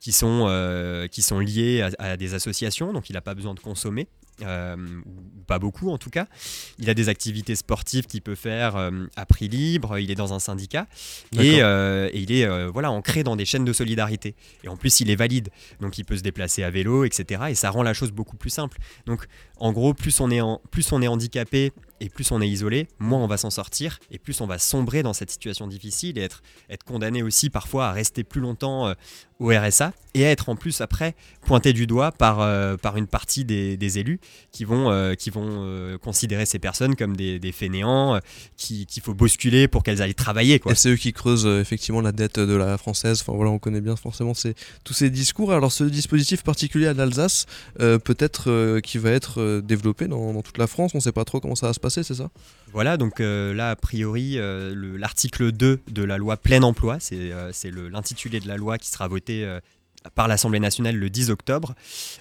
qui, 0.00 0.12
sont, 0.12 1.08
qui 1.10 1.22
sont 1.22 1.38
liés 1.38 1.82
à, 1.82 1.90
à 1.98 2.16
des 2.16 2.34
associations, 2.34 2.92
donc 2.92 3.08
il 3.08 3.14
n'a 3.14 3.22
pas 3.22 3.34
besoin 3.34 3.54
de 3.54 3.60
consommer. 3.60 4.08
Euh, 4.42 4.76
ou 5.06 5.42
pas 5.46 5.58
beaucoup 5.58 5.90
en 5.90 5.96
tout 5.96 6.10
cas. 6.10 6.26
Il 6.78 6.90
a 6.90 6.94
des 6.94 7.08
activités 7.08 7.54
sportives 7.56 8.06
qu'il 8.06 8.20
peut 8.20 8.34
faire 8.34 8.76
euh, 8.76 9.06
à 9.16 9.24
prix 9.24 9.48
libre, 9.48 9.98
il 9.98 10.10
est 10.10 10.14
dans 10.14 10.34
un 10.34 10.38
syndicat 10.38 10.86
et, 11.32 11.62
euh, 11.62 12.10
et, 12.12 12.20
il 12.20 12.32
est 12.32 12.68
voilà, 12.68 12.90
ancré 12.90 13.22
dans 13.22 13.36
des 13.36 13.46
chaînes 13.46 13.64
de 13.64 13.72
solidarité. 13.72 14.34
Et 14.62 14.68
en 14.68 14.76
plus, 14.76 15.00
il 15.00 15.10
est 15.10 15.16
valide, 15.16 15.48
donc 15.80 15.96
il 15.98 16.04
peut 16.04 16.16
se 16.16 16.22
déplacer 16.22 16.64
à 16.64 16.70
vélo, 16.70 17.04
etc. 17.04 17.44
Et 17.48 17.54
ça 17.54 17.70
rend 17.70 17.82
la 17.82 17.94
chose 17.94 18.12
beaucoup 18.12 18.36
plus 18.36 18.50
simple. 18.50 18.78
Donc 19.06 19.26
en 19.58 19.72
gros, 19.72 19.94
plus 19.94 20.20
on 20.20 20.30
est, 20.30 20.40
en, 20.40 20.60
plus 20.70 20.92
on 20.92 21.00
est 21.00 21.08
handicapé 21.08 21.72
et 22.00 22.08
plus 22.08 22.30
on 22.30 22.40
est 22.40 22.48
isolé, 22.48 22.88
moins 22.98 23.20
on 23.20 23.26
va 23.26 23.36
s'en 23.36 23.50
sortir 23.50 23.98
et 24.10 24.18
plus 24.18 24.40
on 24.40 24.46
va 24.46 24.58
sombrer 24.58 25.02
dans 25.02 25.12
cette 25.12 25.30
situation 25.30 25.66
difficile 25.66 26.18
et 26.18 26.22
être, 26.22 26.42
être 26.70 26.84
condamné 26.84 27.22
aussi 27.22 27.50
parfois 27.50 27.88
à 27.88 27.92
rester 27.92 28.24
plus 28.24 28.40
longtemps 28.40 28.94
au 29.38 29.50
RSA 29.50 29.92
et 30.14 30.24
à 30.24 30.30
être 30.30 30.48
en 30.48 30.56
plus 30.56 30.80
après 30.80 31.14
pointé 31.42 31.72
du 31.72 31.86
doigt 31.86 32.12
par, 32.12 32.38
par 32.78 32.96
une 32.96 33.06
partie 33.06 33.44
des, 33.44 33.98
élus 33.98 34.20
qui 34.52 34.64
vont, 34.64 34.90
euh, 34.90 35.14
qui 35.14 35.30
vont 35.30 35.46
euh, 35.46 35.98
considérer 35.98 36.46
ces 36.46 36.58
personnes 36.58 36.96
comme 36.96 37.16
des, 37.16 37.38
des 37.38 37.52
fainéants, 37.52 38.14
euh, 38.14 38.18
qu'il 38.56 39.02
faut 39.02 39.14
bousculer 39.14 39.68
pour 39.68 39.82
qu'elles 39.82 40.02
aillent 40.02 40.14
travailler. 40.14 40.58
Quoi. 40.58 40.72
Et 40.72 40.74
c'est 40.74 40.90
eux 40.90 40.96
qui 40.96 41.12
creusent 41.12 41.46
effectivement 41.46 42.00
la 42.00 42.12
dette 42.12 42.38
de 42.38 42.54
la 42.54 42.78
française. 42.78 43.20
Enfin 43.20 43.34
voilà, 43.34 43.50
on 43.50 43.58
connaît 43.58 43.80
bien 43.80 43.96
forcément 43.96 44.32
tous 44.84 44.94
ces 44.94 45.10
discours. 45.10 45.52
Alors 45.52 45.72
ce 45.72 45.84
dispositif 45.84 46.42
particulier 46.42 46.86
à 46.86 46.94
l'Alsace, 46.94 47.46
peut-être 47.78 48.80
qui 48.80 48.98
va 48.98 49.10
être 49.10 49.60
développé 49.60 50.08
dans, 50.08 50.42
toute 50.42 50.58
la 50.58 50.66
France. 50.66 50.92
On 50.94 50.98
ne 50.98 51.02
sait 51.02 51.12
pas 51.12 51.24
trop 51.24 51.40
comment 51.40 51.54
ça 51.54 51.68
va 51.68 51.72
se 51.72 51.80
passer, 51.80 51.85
Voilà, 52.72 52.96
donc 52.96 53.20
là 53.20 53.70
a 53.70 53.76
priori 53.76 54.38
l'article 54.38 55.52
2 55.52 55.80
de 55.90 56.02
la 56.02 56.18
loi 56.18 56.36
plein 56.36 56.62
emploi, 56.62 56.98
c'est 57.00 57.70
l'intitulé 57.90 58.40
de 58.40 58.48
la 58.48 58.56
loi 58.56 58.78
qui 58.78 58.90
sera 58.90 59.08
voté 59.08 59.46
par 60.14 60.28
l'Assemblée 60.28 60.60
nationale 60.60 60.96
le 60.96 61.10
10 61.10 61.30
octobre. 61.30 61.74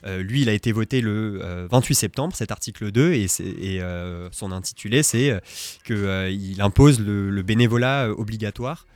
Euh, 0.05 0.21
lui, 0.21 0.41
il 0.41 0.49
a 0.49 0.53
été 0.53 0.71
voté 0.71 1.01
le 1.01 1.67
28 1.69 1.93
euh, 1.93 1.95
septembre, 1.95 2.35
cet 2.35 2.51
article 2.51 2.91
2, 2.91 3.13
et, 3.13 3.27
euh, 3.81 4.29
son 4.31 4.51
intitulé, 4.51 5.03
c'est 5.03 5.39
qu'il 5.85 6.61
impose 6.61 6.99
le, 6.99 7.41
bénévolat 7.43 8.09
obligatoire. 8.09 8.87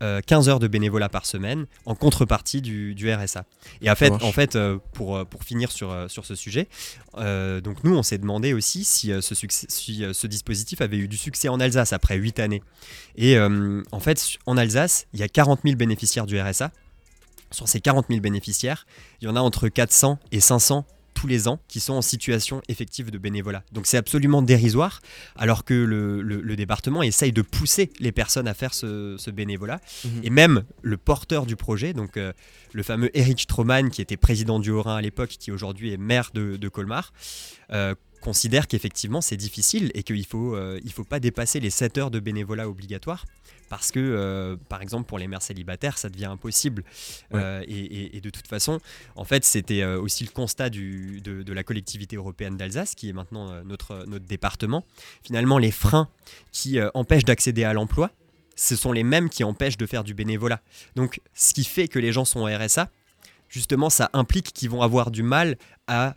15 0.00 0.48
heures 0.48 0.58
de 0.58 0.68
bénévolat 0.68 1.08
par 1.08 1.26
semaine 1.26 1.66
en 1.86 1.94
contrepartie 1.94 2.60
du, 2.60 3.12
RSA. 3.12 3.44
Et 3.82 3.90
en 3.90 3.94
fait, 3.94 4.12
en 4.12 4.32
fait 4.32 4.58
pour, 4.92 5.26
pour 5.26 5.42
finir 5.44 5.72
sur, 5.72 5.94
sur 6.08 6.24
ce 6.24 6.34
sujet, 6.34 6.68
donc 7.16 7.84
nous, 7.84 7.96
on 7.96 8.02
s'est 8.02 8.18
demandé 8.18 8.52
aussi 8.52 8.84
si, 8.84 9.12
ce, 9.20 9.34
si 9.34 10.04
ce 10.12 10.26
dispositif 10.26 10.80
avait 10.80 10.98
eu 10.98 11.08
du 11.08 11.16
succès 11.16 11.48
en 11.48 11.60
Alsace 11.60 11.92
après 11.92 12.16
8 12.16 12.38
années. 12.38 12.62
Et 13.16 13.38
en 13.38 14.00
fait, 14.00 14.38
en 14.46 14.56
Alsace, 14.56 15.06
il 15.12 15.20
y 15.20 15.22
a 15.22 15.28
40 15.28 15.60
000 15.64 15.76
bénéficiaires 15.76 16.26
du 16.26 16.40
RSA, 16.40 16.70
sur 17.50 17.68
ces 17.68 17.80
40 17.80 18.06
000 18.08 18.20
bénéficiaires, 18.20 18.86
il 19.20 19.26
y 19.26 19.28
en 19.28 19.36
a 19.36 19.40
entre 19.40 19.68
400 19.68 20.18
et 20.32 20.40
500 20.40 20.84
tous 21.18 21.26
les 21.26 21.48
ans 21.48 21.58
qui 21.66 21.80
sont 21.80 21.94
en 21.94 22.02
situation 22.02 22.62
effective 22.68 23.10
de 23.10 23.18
bénévolat. 23.18 23.64
Donc 23.72 23.88
c'est 23.88 23.96
absolument 23.96 24.40
dérisoire, 24.40 25.00
alors 25.34 25.64
que 25.64 25.74
le, 25.74 26.56
département 26.56 27.02
essaye 27.02 27.32
de 27.32 27.42
pousser 27.42 27.90
les 27.98 28.12
personnes 28.12 28.46
à 28.46 28.54
faire 28.54 28.72
ce, 28.72 29.30
bénévolat. 29.30 29.80
Mhm. 30.04 30.20
Et 30.22 30.30
même 30.30 30.62
le 30.82 30.96
porteur 30.96 31.44
du 31.44 31.56
projet, 31.56 31.92
donc 31.92 32.16
euh, 32.16 32.32
le 32.72 32.84
fameux 32.84 33.10
Eric 33.18 33.40
Stroman, 33.40 33.90
qui 33.90 34.00
était 34.00 34.16
président 34.16 34.60
du 34.60 34.70
Haut-Rhin 34.70 34.94
à 34.94 35.00
l'époque, 35.02 35.30
qui 35.40 35.50
aujourd'hui 35.50 35.92
est 35.92 35.96
maire 35.96 36.30
de, 36.34 36.68
Colmar, 36.68 37.12
euh, 37.72 37.96
considère 38.20 38.68
qu'effectivement 38.68 39.20
c'est 39.20 39.36
difficile 39.36 39.90
et 39.94 40.04
qu'il 40.04 40.18
ne 40.18 40.22
faut, 40.22 40.54
euh, 40.54 40.78
il 40.84 40.92
faut 40.92 41.04
pas 41.04 41.18
dépasser 41.18 41.58
les 41.58 41.70
7 41.70 41.98
heures 41.98 42.10
de 42.12 42.20
bénévolat 42.20 42.68
obligatoire 42.68 43.24
parce 43.68 43.92
que, 43.92 44.00
euh, 44.00 44.56
par 44.68 44.82
exemple, 44.82 45.06
pour 45.06 45.18
les 45.18 45.26
mères 45.26 45.42
célibataires, 45.42 45.98
ça 45.98 46.08
devient 46.08 46.26
impossible. 46.26 46.84
Euh, 47.34 47.62
et, 47.66 48.20
de 48.20 48.30
toute 48.30 48.46
façon, 48.46 48.80
en 49.16 49.24
fait, 49.24 49.44
c'était 49.44 49.82
euh, 49.82 50.00
aussi 50.00 50.24
le 50.24 50.30
constat 50.30 50.70
du, 50.70 51.20
de, 51.20 51.52
la 51.52 51.62
collectivité 51.62 52.16
européenne 52.16 52.56
d'Alsace, 52.56 52.94
qui 52.94 53.08
est 53.08 53.12
maintenant 53.12 53.62
notre, 53.64 54.04
notre 54.06 54.26
département. 54.26 54.84
Finalement, 55.22 55.58
les 55.58 55.70
freins 55.70 56.08
qui 56.52 56.78
empêchent 56.94 57.24
d'accéder 57.24 57.64
à 57.64 57.72
l'emploi, 57.72 58.10
ce 58.56 58.76
sont 58.76 58.92
les 58.92 59.04
mêmes 59.04 59.28
qui 59.28 59.44
empêchent 59.44 59.76
de 59.76 59.86
faire 59.86 60.04
du 60.04 60.14
bénévolat. 60.14 60.60
Donc, 60.96 61.20
ce 61.34 61.54
qui 61.54 61.64
fait 61.64 61.88
que 61.88 61.98
les 61.98 62.12
gens 62.12 62.24
sont 62.24 62.40
au 62.40 62.46
RSA, 62.46 62.90
justement, 63.48 63.90
ça 63.90 64.10
implique 64.12 64.52
qu'ils 64.52 64.70
vont 64.70 64.82
avoir 64.82 65.10
du 65.10 65.22
mal 65.22 65.56
à, 65.86 66.14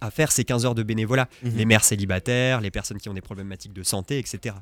à 0.00 0.10
faire 0.10 0.32
ces 0.32 0.44
15 0.44 0.66
heures 0.66 0.74
de 0.74 0.82
bénévolat. 0.82 1.28
Mhm. 1.42 1.56
Les 1.56 1.64
mères 1.64 1.84
célibataires, 1.84 2.60
les 2.60 2.70
personnes 2.70 2.98
qui 2.98 3.08
ont 3.08 3.14
des 3.14 3.20
problématiques 3.20 3.72
de 3.72 3.82
santé, 3.82 4.18
etc. 4.18 4.54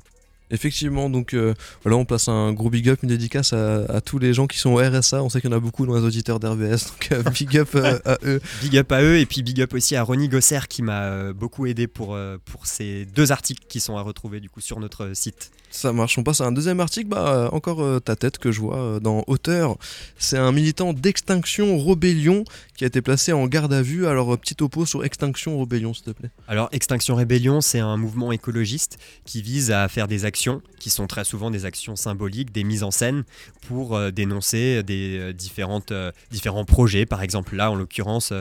Effectivement, 0.53 1.09
donc 1.09 1.33
euh, 1.33 1.55
voilà, 1.81 1.97
on 1.97 2.05
place 2.05 2.27
un 2.27 2.53
gros 2.53 2.69
big 2.69 2.87
up, 2.87 2.99
une 3.01 3.09
dédicace 3.09 3.53
à, 3.53 4.01
tous 4.01 4.19
les 4.19 4.35
gens 4.35 4.45
qui 4.45 4.59
sont 4.59 4.69
au 4.69 4.77
RSA. 4.77 5.23
On 5.23 5.29
sait 5.29 5.41
qu'il 5.41 5.49
y 5.49 5.53
en 5.53 5.57
a 5.57 5.59
beaucoup 5.59 5.87
dans 5.87 5.95
les 5.95 6.03
auditeurs 6.03 6.39
d'RVS, 6.39 6.91
donc 6.91 7.09
euh, 7.11 7.23
big 7.33 7.57
up 7.57 7.69
euh, 7.73 7.97
à 8.05 8.19
eux. 8.23 8.39
Big 8.61 8.77
up 8.77 8.91
à 8.91 9.01
eux, 9.01 9.17
et 9.17 9.25
puis 9.25 9.41
big 9.41 9.59
up 9.61 9.73
aussi 9.73 9.95
à 9.95 10.03
Ronnie 10.03 10.29
Gosser 10.29 10.59
qui 10.69 10.83
m'a 10.83 11.33
beaucoup 11.33 11.65
aidé 11.65 11.87
pour, 11.87 12.15
pour 12.45 12.67
ces 12.67 13.05
deux 13.05 13.31
articles 13.31 13.63
qui 13.67 13.79
sont 13.79 13.97
à 13.97 14.03
retrouver 14.03 14.39
du 14.39 14.49
coup 14.49 14.61
sur 14.61 14.79
notre 14.79 15.15
site. 15.15 15.49
Ça 15.71 15.91
marche, 15.91 16.19
on 16.19 16.23
passe 16.23 16.39
à 16.39 16.45
un 16.45 16.51
deuxième 16.51 16.79
article, 16.79 17.07
bah 17.07 17.49
encore 17.51 17.99
ta 18.03 18.15
tête 18.15 18.37
que 18.37 18.51
je 18.51 18.59
vois 18.61 18.99
dans 18.99 19.23
Hauteur. 19.25 19.77
C'est 20.19 20.37
un 20.37 20.51
militant 20.51 20.93
d'Extinction 20.93 21.79
Rebellion 21.79 22.43
qui 22.77 22.83
a 22.83 22.87
été 22.87 23.01
placé 23.01 23.33
en 23.33 23.47
garde 23.47 23.73
à 23.73 23.81
vue. 23.81 24.05
Alors 24.05 24.37
petit 24.37 24.53
topo 24.53 24.85
sur 24.85 25.03
Extinction 25.03 25.59
Rebellion 25.59 25.95
s'il 25.95 26.03
te 26.03 26.11
plaît. 26.11 26.29
Alors 26.47 26.69
Extinction 26.73 27.15
Rebellion, 27.15 27.59
c'est 27.59 27.79
un 27.79 27.97
mouvement 27.97 28.31
écologiste 28.31 28.99
qui 29.25 29.41
vise 29.41 29.71
à 29.71 29.87
faire 29.87 30.07
des 30.07 30.25
actions 30.25 30.42
qui 30.79 30.89
sont 30.89 31.07
très 31.07 31.23
souvent 31.23 31.51
des 31.51 31.65
actions 31.65 31.95
symboliques, 31.95 32.51
des 32.51 32.63
mises 32.63 32.83
en 32.83 32.91
scène 32.91 33.23
pour 33.67 33.95
euh, 33.95 34.11
dénoncer 34.11 34.83
des 34.83 35.17
euh, 35.17 35.33
différentes, 35.33 35.91
euh, 35.91 36.11
différents 36.31 36.65
projets. 36.65 37.05
Par 37.05 37.21
exemple, 37.21 37.55
là, 37.55 37.71
en 37.71 37.75
l'occurrence, 37.75 38.33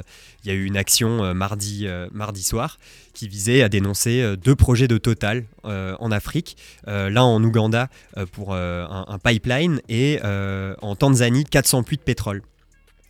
il 0.44 0.48
y 0.48 0.50
a 0.50 0.54
eu 0.54 0.64
une 0.64 0.76
action 0.76 1.34
mardi, 1.34 1.86
mardi 2.12 2.42
soir 2.42 2.78
qui 3.14 3.28
visait 3.28 3.62
à 3.62 3.68
dénoncer 3.68 4.36
deux 4.36 4.56
projets 4.56 4.88
de 4.88 4.98
Total 4.98 5.44
en 5.64 6.10
Afrique. 6.10 6.56
L'un 6.86 7.22
en 7.22 7.42
Ouganda 7.42 7.88
pour 8.32 8.54
un, 8.54 9.18
pipeline 9.22 9.80
et 9.88 10.18
en 10.22 10.96
Tanzanie 10.96 11.44
400 11.44 11.82
puits 11.84 11.96
de 11.96 12.02
pétrole. 12.02 12.42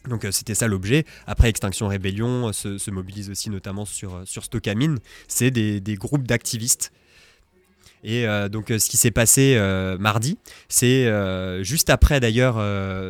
Donc 0.08 0.26
c'était 0.30 0.54
ça 0.54 0.66
l'objet. 0.66 1.04
Après 1.26 1.48
Extinction 1.48 1.88
Rébellion 1.88 2.52
se, 2.52 2.90
mobilise 2.90 3.30
aussi 3.30 3.50
notamment 3.50 3.84
sur, 3.84 4.22
sur 4.26 4.44
Stockamine. 4.44 4.98
C'est 5.28 5.50
des, 5.50 5.80
des, 5.80 5.94
groupes 5.94 6.26
d'activistes 6.26 6.92
et 8.04 8.26
euh, 8.26 8.48
donc, 8.48 8.70
euh, 8.70 8.78
ce 8.78 8.88
qui 8.88 8.96
s'est 8.96 9.12
passé 9.12 9.54
euh, 9.56 9.96
mardi, 9.98 10.38
c'est 10.68 11.10
juste 11.62 11.90
après 11.90 12.20
d'ailleurs, 12.20 12.60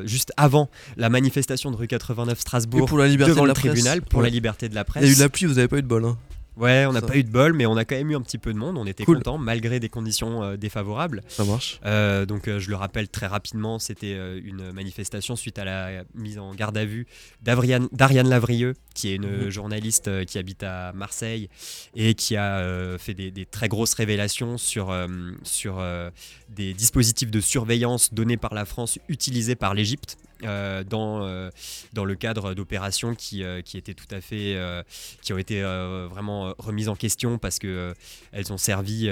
juste 0.07 0.33
avant 0.37 0.69
la 0.97 1.09
manifestation 1.09 1.71
de 1.71 1.77
rue 1.77 1.87
89 1.87 2.39
Strasbourg 2.39 2.87
pour 2.87 2.99
la 2.99 3.09
liberté 3.09 3.33
devant 3.33 3.43
de 3.43 3.47
le 3.47 3.51
la 3.51 3.55
tribunal 3.55 4.03
pour 4.03 4.23
la 4.23 4.29
liberté 4.29 4.69
de 4.69 4.75
la 4.75 4.85
presse. 4.85 5.03
Il 5.03 5.07
y 5.07 5.11
a 5.11 5.13
eu 5.13 5.17
de 5.17 5.21
la 5.21 5.29
pluie, 5.29 5.47
vous 5.47 5.55
n'avez 5.55 5.69
pas 5.69 5.79
eu 5.79 5.83
de 5.83 5.87
bol. 5.87 6.05
Hein. 6.05 6.19
Ouais, 6.57 6.85
on 6.87 6.93
n'a 6.93 7.01
pas 7.01 7.17
eu 7.17 7.25
de 7.25 7.31
bol, 7.31 7.55
mais 7.55 7.67
on 7.67 7.77
a 7.77 7.85
quand 7.85 7.97
même 7.97 8.11
eu 8.11 8.17
un 8.17 8.21
petit 8.21 8.39
peu 8.39 8.53
de 8.53 8.59
monde. 8.59 8.77
On 8.77 8.87
était 8.87 9.05
contents 9.05 9.39
malgré 9.39 9.81
des 9.81 9.89
conditions 9.89 10.43
euh, 10.43 10.57
défavorables. 10.57 11.23
Ça 11.29 11.45
marche. 11.45 11.81
Euh, 11.87 12.27
donc, 12.27 12.49
euh, 12.49 12.59
je 12.59 12.69
le 12.69 12.77
rappelle 12.77 13.09
très 13.09 13.27
rapidement, 13.27 13.79
c'était 13.79 14.13
une 14.39 14.73
manifestation 14.73 15.37
suite 15.37 15.59
à 15.59 15.65
la 15.65 16.05
mise 16.15 16.39
en 16.39 16.55
garde 16.55 16.77
à 16.77 16.85
vue 16.85 17.07
d'Ariane 17.43 17.89
Lavrieux, 18.29 18.75
qui 18.95 19.09
est 19.09 19.17
une 19.17 19.45
mhm. 19.45 19.51
journaliste 19.51 20.25
qui 20.27 20.39
habite 20.39 20.63
à 20.63 20.93
Marseille 20.93 21.49
et 21.95 22.15
qui 22.15 22.37
a 22.37 22.97
fait 22.99 23.15
des, 23.15 23.31
des, 23.31 23.47
très 23.47 23.69
grosses 23.69 23.95
révélations 23.95 24.59
sur, 24.59 24.95
sur 25.43 25.83
des 26.51 26.75
dispositifs 26.75 27.31
de 27.31 27.41
surveillance 27.41 28.13
donnés 28.13 28.37
par 28.37 28.55
la 28.55 28.65
France 28.65 28.99
utilisés 29.09 29.55
par 29.55 29.75
l'Égypte. 29.75 30.17
Euh, 30.45 30.83
dans, 30.83 31.23
euh, 31.23 31.51
dans 31.93 32.05
le 32.05 32.15
cadre 32.15 32.55
d'opérations 32.55 33.15
qui, 33.15 33.45
euh, 33.45 33.63
qui 33.63 33.79
étaient 33.79 33.95
tout 33.95 34.13
à 34.13 34.21
fait 34.21 34.59
qui 35.23 35.33
ont 35.33 35.39
été 35.39 35.63
vraiment 35.63 36.55
remises 36.59 36.89
en 36.89 36.97
question 36.97 37.39
parce 37.39 37.59
que 37.59 37.95
elles 38.33 38.53
ont 38.53 38.59
servi 38.59 39.09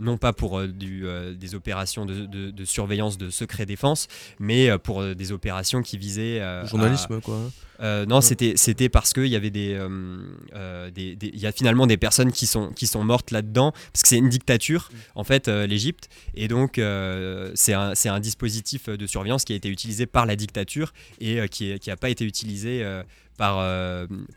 non 0.00 0.16
pas 0.18 0.32
pour 0.32 0.62
du, 0.66 1.06
des 1.36 1.54
opérations 1.54 2.06
de, 2.06 2.26
de, 2.26 2.64
surveillance 2.64 3.18
de 3.18 3.30
secret 3.30 3.66
défense 3.66 4.08
mais 4.38 4.76
pour 4.78 5.02
des 5.14 5.32
opérations 5.32 5.82
qui 5.82 5.98
visaient 5.98 6.42
journalisme 6.66 7.20
quoi. 7.20 7.38
Euh, 7.82 8.04
non, 8.04 8.20
c'était 8.20 8.54
c'était 8.56 8.88
parce 8.88 9.12
qu'il 9.12 9.26
y 9.26 9.36
avait 9.36 9.52
euh, 9.56 10.18
euh, 10.54 10.90
des, 10.90 11.16
il 11.22 11.38
y 11.38 11.46
a 11.46 11.52
finalement 11.52 11.86
des 11.86 11.96
personnes 11.96 12.30
qui 12.30 12.46
sont 12.46 12.70
qui 12.72 12.86
sont 12.86 13.02
mortes 13.04 13.30
là-dedans 13.30 13.72
parce 13.72 14.02
que 14.02 14.08
c'est 14.08 14.18
une 14.18 14.28
dictature 14.28 14.90
en 15.14 15.24
fait 15.24 15.48
l'Égypte. 15.48 16.08
Et 16.34 16.48
donc 16.48 16.80
c'est 17.54 17.72
un, 17.72 17.92
un 18.04 18.20
dispositif 18.20 18.88
de 18.88 19.06
surveillance 19.06 19.44
qui 19.44 19.52
a 19.52 19.56
été 19.56 19.68
utilisé 19.68 20.06
par 20.06 20.26
la 20.26 20.36
dictature 20.40 20.92
et 21.20 21.48
qui 21.48 21.78
n'a 21.86 21.96
pas 21.96 22.10
été 22.10 22.24
utilisé 22.24 22.84
par 23.38 23.64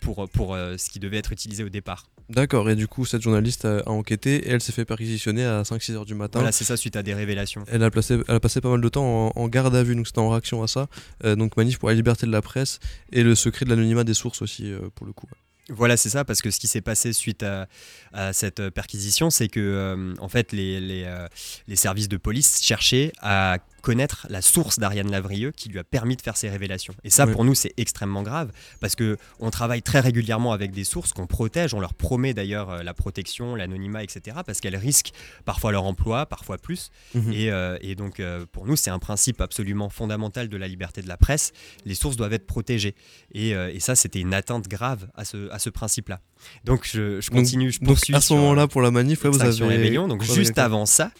pour 0.02 0.30
pour 0.30 0.56
ce 0.56 0.90
qui 0.90 1.00
devait 1.00 1.18
être 1.18 1.32
utilisé 1.32 1.64
au 1.64 1.70
départ. 1.70 2.06
D'accord, 2.30 2.70
et 2.70 2.76
du 2.76 2.88
coup, 2.88 3.06
cette 3.06 3.22
journaliste 3.22 3.66
a, 3.66 3.88
enquêté 3.88 4.48
et 4.48 4.50
elle 4.50 4.62
s'est 4.62 4.72
fait 4.72 4.86
perquisitionner 4.86 5.44
à 5.44 5.64
5-6 5.64 5.94
heures 5.94 6.06
du 6.06 6.16
matin. 6.16 6.40
Voilà, 6.40 6.52
c'est 6.52 6.64
ça, 6.64 6.78
suite 6.78 6.96
à 6.96 7.04
des 7.04 7.14
révélations. 7.14 7.66
Elle 7.68 7.84
a, 7.84 7.92
placé, 7.92 8.18
elle 8.28 8.36
a 8.36 8.40
passé 8.40 8.62
pas 8.62 8.70
mal 8.70 8.82
de 8.82 8.90
temps 8.90 9.32
en, 9.36 9.48
garde 9.50 9.76
à 9.76 9.84
vue, 9.84 9.96
donc 9.96 10.08
c'était 10.08 10.20
en 10.20 10.30
réaction 10.30 10.64
à 10.64 10.68
ça. 10.68 10.88
Euh, 11.26 11.36
donc, 11.36 11.58
manif 11.58 11.80
pour 11.80 11.90
la 11.90 11.96
liberté 11.96 12.26
de 12.26 12.32
la 12.32 12.42
presse 12.42 12.80
et 13.12 13.24
le 13.24 13.36
secret 13.36 13.66
de 13.66 13.70
l'anonymat 13.70 14.04
des 14.04 14.14
sources 14.14 14.42
aussi, 14.42 14.72
euh, 14.72 14.80
pour 14.96 15.06
le 15.06 15.14
coup. 15.14 15.28
Voilà, 15.70 15.96
c'est 15.98 16.10
ça, 16.10 16.26
parce 16.26 16.42
que 16.42 16.50
ce 16.50 16.60
qui 16.60 16.68
s'est 16.68 16.82
passé 16.82 17.14
suite 17.14 17.44
à, 17.44 18.34
cette 18.34 18.70
perquisition, 18.70 19.30
c'est 19.30 19.48
que 19.48 19.60
euh, 19.60 20.14
en 20.20 20.28
fait 20.28 20.52
les, 20.52 20.82
les, 20.82 21.76
services 21.76 22.10
de 22.10 22.18
police 22.18 22.62
cherchaient 22.62 23.14
à 23.22 23.60
connaître 23.84 24.26
la 24.30 24.42
source 24.42 24.80
d'Ariane 24.80 25.12
Lavrieux 25.12 25.52
qui 25.52 25.68
lui 25.68 25.78
a 25.78 25.84
permis 25.84 26.16
de 26.16 26.22
faire 26.22 26.38
ces 26.38 26.50
révélations. 26.50 26.96
Et 27.04 27.10
ça, 27.10 27.28
pour 27.28 27.44
nous, 27.44 27.54
c'est 27.54 27.74
extrêmement 27.78 28.24
grave 28.24 28.50
parce 28.80 28.96
que 28.96 29.18
on 29.40 29.52
travaille 29.52 29.82
très 29.82 30.00
régulièrement 30.00 30.54
avec 30.54 30.72
des 30.72 30.86
sources 30.86 31.12
qu'on 31.12 31.28
protège. 31.28 31.74
On 31.74 31.82
leur 31.82 31.94
promet 31.94 32.34
d'ailleurs 32.34 32.70
euh, 32.70 32.82
la 32.82 32.94
protection, 32.94 33.56
l'anonymat, 33.56 34.02
etc. 34.02 34.38
Parce 34.46 34.62
qu'elles 34.62 34.78
risquent 34.78 35.12
parfois 35.44 35.74
leur 35.74 35.84
emploi, 35.84 36.26
parfois 36.26 36.58
plus. 36.58 36.92
Mhm. 37.14 37.34
Euh, 37.36 37.78
et, 37.82 37.96
donc, 37.96 38.22
euh, 38.22 38.46
pour 38.54 38.66
nous, 38.66 38.78
c'est 38.78 38.90
un 38.90 39.00
principe 39.00 39.42
absolument 39.42 39.90
fondamental 39.90 40.48
de 40.48 40.56
la 40.56 40.70
liberté 40.70 41.02
de 41.02 41.10
la 41.10 41.18
presse. 41.18 41.52
Les 41.84 41.96
sources 41.96 42.16
doivent 42.16 42.34
être 42.34 42.48
protégées. 42.48 42.96
Et, 43.34 43.54
ça, 43.80 43.96
c'était 43.96 44.22
une 44.22 44.34
atteinte 44.34 44.70
grave 44.70 45.10
à 45.14 45.26
ce, 45.26 45.52
à 45.52 45.60
ce 45.60 45.70
principe-là. 45.70 46.22
Donc, 46.64 46.88
je, 46.90 47.30
continue, 47.30 47.70
je 47.70 47.80
poursuis. 47.80 48.16
à 48.16 48.22
ce 48.22 48.34
moment-là, 48.34 48.68
pour 48.68 48.82
la 48.82 48.92
manif, 48.92 49.26
vous 49.26 49.42
avez. 49.42 49.66
Rébellion. 49.66 50.08
Donc, 50.08 50.24
juste 50.24 50.58
avant 50.58 50.86
ça, 50.86 51.12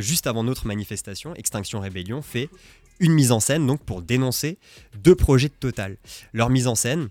juste 0.00 0.26
avant 0.26 0.42
notre 0.42 0.66
manifestation, 0.66 1.32
Extinction 1.36 1.78
Rébellion 1.78 1.91
Rébellion 1.92 2.22
fait 2.22 2.48
une 3.00 3.12
mise 3.12 3.32
en 3.32 3.40
scène 3.40 3.66
donc 3.66 3.82
pour 3.82 4.00
dénoncer 4.00 4.58
deux 4.96 5.14
projets 5.14 5.48
de 5.48 5.54
Total. 5.54 5.98
Leur 6.32 6.48
mise 6.48 6.66
en 6.66 6.74
scène, 6.74 7.08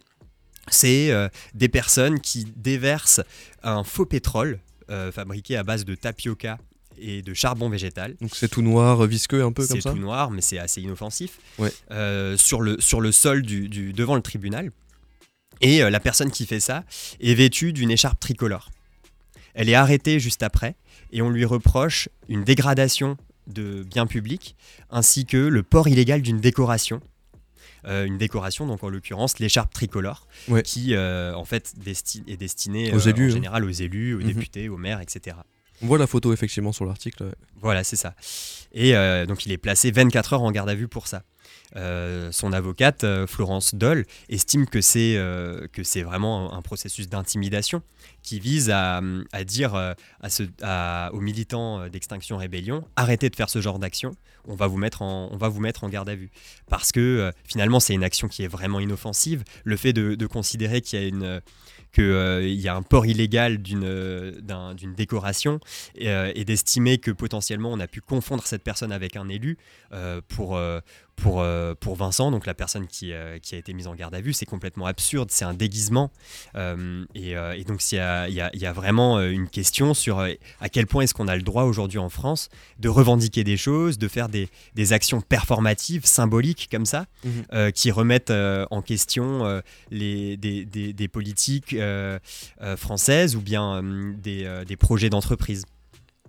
c'est 0.70 1.12
euh, 1.12 1.28
des 1.54 1.70
personnes 1.70 2.20
qui 2.20 2.46
déversent 2.56 3.22
un 3.62 3.84
faux 3.84 4.06
pétrole 4.06 4.60
euh, 4.90 5.12
fabriqué 5.12 5.56
à 5.58 5.64
base 5.64 5.86
de 5.86 5.96
tapioca 5.96 6.58
et 6.98 7.22
de 7.22 7.34
charbon 7.34 7.70
végétal. 7.70 8.16
Donc 8.22 8.36
c'est 8.36 8.48
tout 8.48 8.62
noir, 8.62 9.06
visqueux 9.06 9.44
un 9.44 9.52
peu 9.52 9.66
comme 9.68 9.82
ça 9.82 9.90
C'est 9.90 9.96
tout 9.96 10.02
noir, 10.02 10.32
mais 10.32 10.42
c'est 10.42 10.60
assez 10.60 10.82
inoffensif. 10.82 11.40
Euh, 11.92 12.38
sur, 12.38 12.62
le, 12.62 12.80
sur 12.80 13.02
le 13.02 13.12
sol 13.12 13.42
du, 13.42 13.94
devant 13.94 14.16
le 14.16 14.22
tribunal. 14.22 14.72
Et 15.62 15.80
la 15.82 16.00
personne 16.00 16.32
qui 16.32 16.48
fait 16.48 16.60
ça 16.60 16.84
est 17.20 17.36
vêtue 17.36 17.72
d'une 17.72 17.92
écharpe 17.92 18.20
tricolore. 18.20 18.72
Elle 19.54 19.70
est 19.70 19.76
arrêtée 19.76 20.20
juste 20.20 20.42
après 20.42 20.76
et 21.12 21.22
on 21.22 21.30
lui 21.30 21.46
reproche 21.46 22.10
une 22.30 22.44
dégradation 22.44 23.18
de 23.48 23.84
biens 23.84 24.08
publics, 24.08 24.56
ainsi 24.90 25.26
que 25.26 25.38
le 25.38 25.64
port 25.64 25.88
illégal 25.88 26.22
d'une 26.22 26.40
décoration. 26.40 27.02
Euh, 27.86 28.06
une 28.06 28.18
décoration, 28.18 28.68
donc 28.68 28.84
en 28.84 28.90
l'occurrence 28.90 29.40
l'écharpe 29.40 29.74
tricolore, 29.74 30.28
qui 30.64 30.94
euh, 30.94 31.34
en 31.34 31.46
fait 31.46 31.74
est 32.28 32.38
destinée 32.38 32.94
aux 32.94 33.08
euh, 33.08 33.12
élus, 33.12 33.26
en 33.26 33.30
hein. 33.30 33.34
général 33.34 33.66
aux 33.66 33.72
élus, 33.72 34.14
aux 34.14 34.20
mhm. 34.20 34.28
députés, 34.28 34.70
aux 34.70 34.78
maires, 34.78 35.02
etc. 35.02 35.38
On 35.82 35.88
voit 35.88 35.98
la 35.98 36.06
photo 36.06 36.32
effectivement 36.32 36.74
sur 36.74 36.86
l'article. 36.86 37.32
Voilà, 37.60 37.84
c'est 37.84 37.96
ça. 37.96 38.14
Et 38.72 38.94
donc 39.26 39.46
il 39.46 39.52
est 39.52 39.58
placé 39.58 39.90
24 39.90 40.34
heures 40.34 40.44
en 40.44 40.52
garde 40.52 40.70
à 40.70 40.76
vue 40.76 40.88
pour 40.88 41.08
ça. 41.08 41.24
Euh, 41.76 42.32
son 42.32 42.52
avocate, 42.52 43.04
euh, 43.04 43.28
Florence 43.28 43.76
Doll, 43.76 44.06
estime 44.30 44.66
que 44.66 44.82
c'est 44.82 45.16
euh, 45.18 45.68
vraiment 46.04 46.54
un, 46.54 46.62
processus 46.62 47.10
d'intimidation 47.10 47.82
qui 48.24 48.40
vise 48.40 48.70
à, 48.70 49.02
dire 49.46 49.76
à 49.76 50.30
ce, 50.30 50.44
aux 51.12 51.22
militants 51.22 51.88
d'Extinction 51.90 52.38
Rébellion 52.38 52.86
arrêtez 52.96 53.30
de 53.30 53.36
faire 53.36 53.50
ce 53.50 53.62
genre 53.62 53.80
d'action, 53.80 54.16
on 54.48 54.56
va 54.56 54.68
vous 54.68 54.78
mettre 54.78 55.02
en, 55.02 55.30
on 55.32 55.38
va 55.38 55.50
vous 55.50 55.60
mettre 55.60 55.84
en 55.84 55.90
garde 55.90 56.08
à 56.08 56.16
vue. 56.16 56.30
Parce 56.70 56.92
que 56.92 57.32
finalement, 57.46 57.80
c'est 57.80 57.94
une 57.94 58.04
action 58.04 58.28
qui 58.28 58.44
est 58.44 58.48
vraiment 58.48 58.80
inoffensive. 58.80 59.44
Le 59.64 59.76
fait 59.76 59.92
de, 59.92 60.26
considérer 60.28 60.82
qu'il 60.82 61.00
y 61.00 61.04
a 61.04 61.08
une 61.08 61.42
qu'il 61.92 62.04
euh, 62.04 62.48
y 62.48 62.68
a 62.68 62.76
un 62.76 62.82
port 62.82 63.06
illégal 63.06 63.58
d'une 63.58 63.84
euh, 63.84 64.32
décoration 64.96 65.60
euh, 66.02 66.32
et, 66.36 66.46
d'estimer 66.46 66.98
que 66.98 67.12
potentiellement 67.12 67.72
on 67.72 67.80
a 67.80 67.88
pu 67.88 68.02
confondre 68.02 68.46
cette 68.46 68.64
personne 68.64 68.92
avec 68.92 69.16
un 69.16 69.30
élu 69.30 69.58
pour, 70.28 70.60
pour, 71.22 71.46
pour 71.80 71.96
Vincent, 71.96 72.32
donc 72.32 72.46
la 72.46 72.54
personne 72.54 72.88
qui, 72.88 73.14
qui, 73.42 73.56
a 73.56 73.58
été 73.58 73.74
mise 73.74 73.88
en 73.88 73.96
garde 73.96 74.16
à 74.16 74.22
vue, 74.22 74.34
c'est 74.34 74.46
complètement 74.46 74.86
absurde, 74.86 75.30
c'est 75.32 75.46
un 75.46 75.54
déguisement. 75.54 76.12
Et, 76.56 77.36
donc 77.66 77.92
il 77.92 77.96
y, 77.96 78.00
a, 78.00 78.28
il, 78.28 78.36
y 78.36 78.66
a, 78.66 78.74
vraiment 78.74 79.22
une 79.22 79.48
question 79.48 79.94
sur 79.94 80.20
à 80.20 80.70
quel 80.70 80.88
point 80.88 81.04
est-ce 81.04 81.14
qu'on 81.14 81.28
a 81.28 81.36
le 81.36 81.42
droit 81.42 81.64
aujourd'hui 81.64 82.00
en 82.00 82.10
France 82.10 82.50
de 82.80 82.90
revendiquer 82.90 83.44
des 83.44 83.58
choses, 83.58 83.98
de 83.98 84.08
faire 84.08 84.30
des, 84.30 84.50
des 84.76 84.94
actions 84.94 85.22
performatives, 85.22 86.06
symboliques 86.06 86.68
comme 86.72 86.86
ça, 86.86 87.06
mhm. 87.24 87.72
qui 87.72 87.92
remettent 87.92 88.32
en 88.32 88.82
question 88.82 89.62
les, 89.90 90.38
des, 90.38 90.66
des, 90.66 90.94
des 90.94 91.08
politiques 91.08 91.74
euh, 91.74 92.20
euh, 92.62 92.78
françaises 92.78 93.36
ou 93.36 93.42
bien 93.42 93.84
euh, 93.84 94.14
des, 94.18 94.64
des 94.68 94.78
projets 94.78 95.10
d'entreprise. 95.10 95.66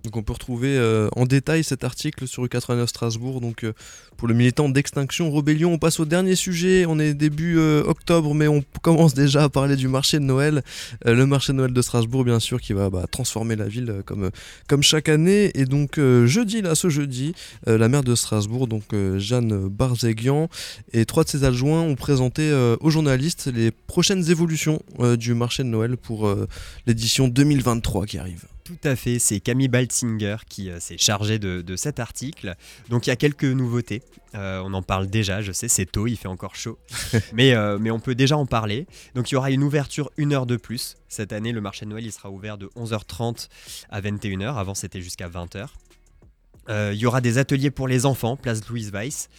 Donc 0.03 0.17
on 0.17 0.23
peut 0.23 0.33
retrouver 0.33 0.77
euh, 0.77 1.07
en 1.15 1.25
détail 1.25 1.63
cet 1.63 1.85
article 1.85 2.27
sur 2.27 2.43
U89 2.43 2.87
Strasbourg. 2.87 3.39
Donc 3.39 3.63
euh, 3.63 3.71
pour 4.17 4.27
le 4.27 4.33
militant 4.33 4.67
d'Extinction 4.67 5.31
Rebellion, 5.31 5.71
on 5.71 5.77
passe 5.77 5.99
au 6.01 6.05
dernier 6.05 6.35
sujet. 6.35 6.85
On 6.85 6.99
est 6.99 7.13
début 7.13 7.57
euh, 7.57 7.83
octobre, 7.85 8.33
mais 8.33 8.49
on 8.49 8.63
commence 8.81 9.13
déjà 9.13 9.43
à 9.43 9.49
parler 9.49 9.77
du 9.77 9.87
marché 9.87 10.19
de 10.19 10.25
Noël. 10.25 10.61
le 11.05 11.25
marché 11.25 11.53
de 11.53 11.57
Noël 11.57 11.71
de 11.71 11.81
Strasbourg, 11.81 12.25
bien 12.25 12.41
sûr, 12.41 12.59
qui 12.59 12.73
va 12.73 12.89
bah, 12.89 13.05
transformer 13.09 13.55
la 13.55 13.65
ville 13.65 14.01
comme, 14.05 14.29
comme 14.67 14.83
chaque 14.83 15.07
année. 15.07 15.51
Et 15.55 15.65
donc 15.65 15.97
jeudi, 16.25 16.61
là, 16.61 16.75
ce 16.75 16.89
jeudi, 16.89 17.33
la 17.65 17.87
maire 17.87 18.03
de 18.03 18.15
Strasbourg, 18.15 18.67
donc 18.67 18.83
Jeanne 19.17 19.69
Barzéguian, 19.69 20.49
et 20.91 21.05
trois 21.05 21.23
de 21.23 21.29
ses 21.29 21.45
adjoints 21.45 21.81
ont 21.81 21.95
présenté 21.95 22.51
aux 22.79 22.89
journalistes 22.89 23.49
les 23.53 23.71
prochaines 23.71 24.29
évolutions 24.29 24.81
du 25.17 25.33
marché 25.33 25.63
de 25.63 25.69
Noël 25.69 25.97
pour 25.97 26.29
l'édition 26.85 27.27
2023 27.27 28.05
qui 28.05 28.17
arrive. 28.17 28.45
Tout 28.63 28.79
à 28.85 28.95
fait, 28.95 29.19
c'est 29.19 29.41
Camille 29.41 29.67
Baltzinger 29.67 30.37
qui 30.47 30.69
euh, 30.69 30.79
s'est 30.79 30.97
chargé 30.97 31.37
de, 31.37 31.75
cet 31.75 31.99
article. 31.99 32.55
Donc 32.89 33.07
il 33.07 33.09
y 33.09 33.13
a 33.13 33.15
quelques 33.17 33.43
nouveautés. 33.43 34.03
Euh, 34.35 34.61
on 34.63 34.73
en 34.73 34.81
parle 34.81 35.07
déjà, 35.07 35.41
je 35.41 35.51
sais, 35.51 35.67
c'est 35.67 35.85
tôt, 35.85 36.07
il 36.07 36.15
fait 36.15 36.29
encore 36.29 36.55
chaud. 36.55 36.79
mais, 37.33 37.53
euh, 37.53 37.77
mais 37.77 37.91
on 37.91 37.99
peut 37.99 38.15
déjà 38.15 38.37
en 38.37 38.45
parler. 38.45 38.87
Donc 39.15 39.31
il 39.31 39.33
y 39.33 39.37
aura 39.37 39.51
une 39.51 39.63
ouverture 39.63 40.11
une 40.15 40.31
heure 40.33 40.45
de 40.45 40.55
plus. 40.55 40.95
Cette 41.09 41.33
année, 41.33 41.51
le 41.51 41.59
marché 41.59 41.85
de 41.85 41.91
Noël 41.91 42.05
il 42.05 42.11
sera 42.11 42.31
ouvert 42.31 42.57
de 42.57 42.67
11h30 42.77 43.49
à 43.89 44.01
21h. 44.01 44.55
Avant, 44.55 44.75
c'était 44.75 45.01
jusqu'à 45.01 45.27
20h. 45.27 45.67
il 46.93 46.97
y 46.97 47.05
aura 47.05 47.19
des 47.19 47.37
ateliers 47.39 47.71
pour 47.71 47.89
les 47.89 48.05
enfants, 48.05 48.37
place 48.37 48.65
Louise 48.69 48.91
Weiss. 48.91 49.29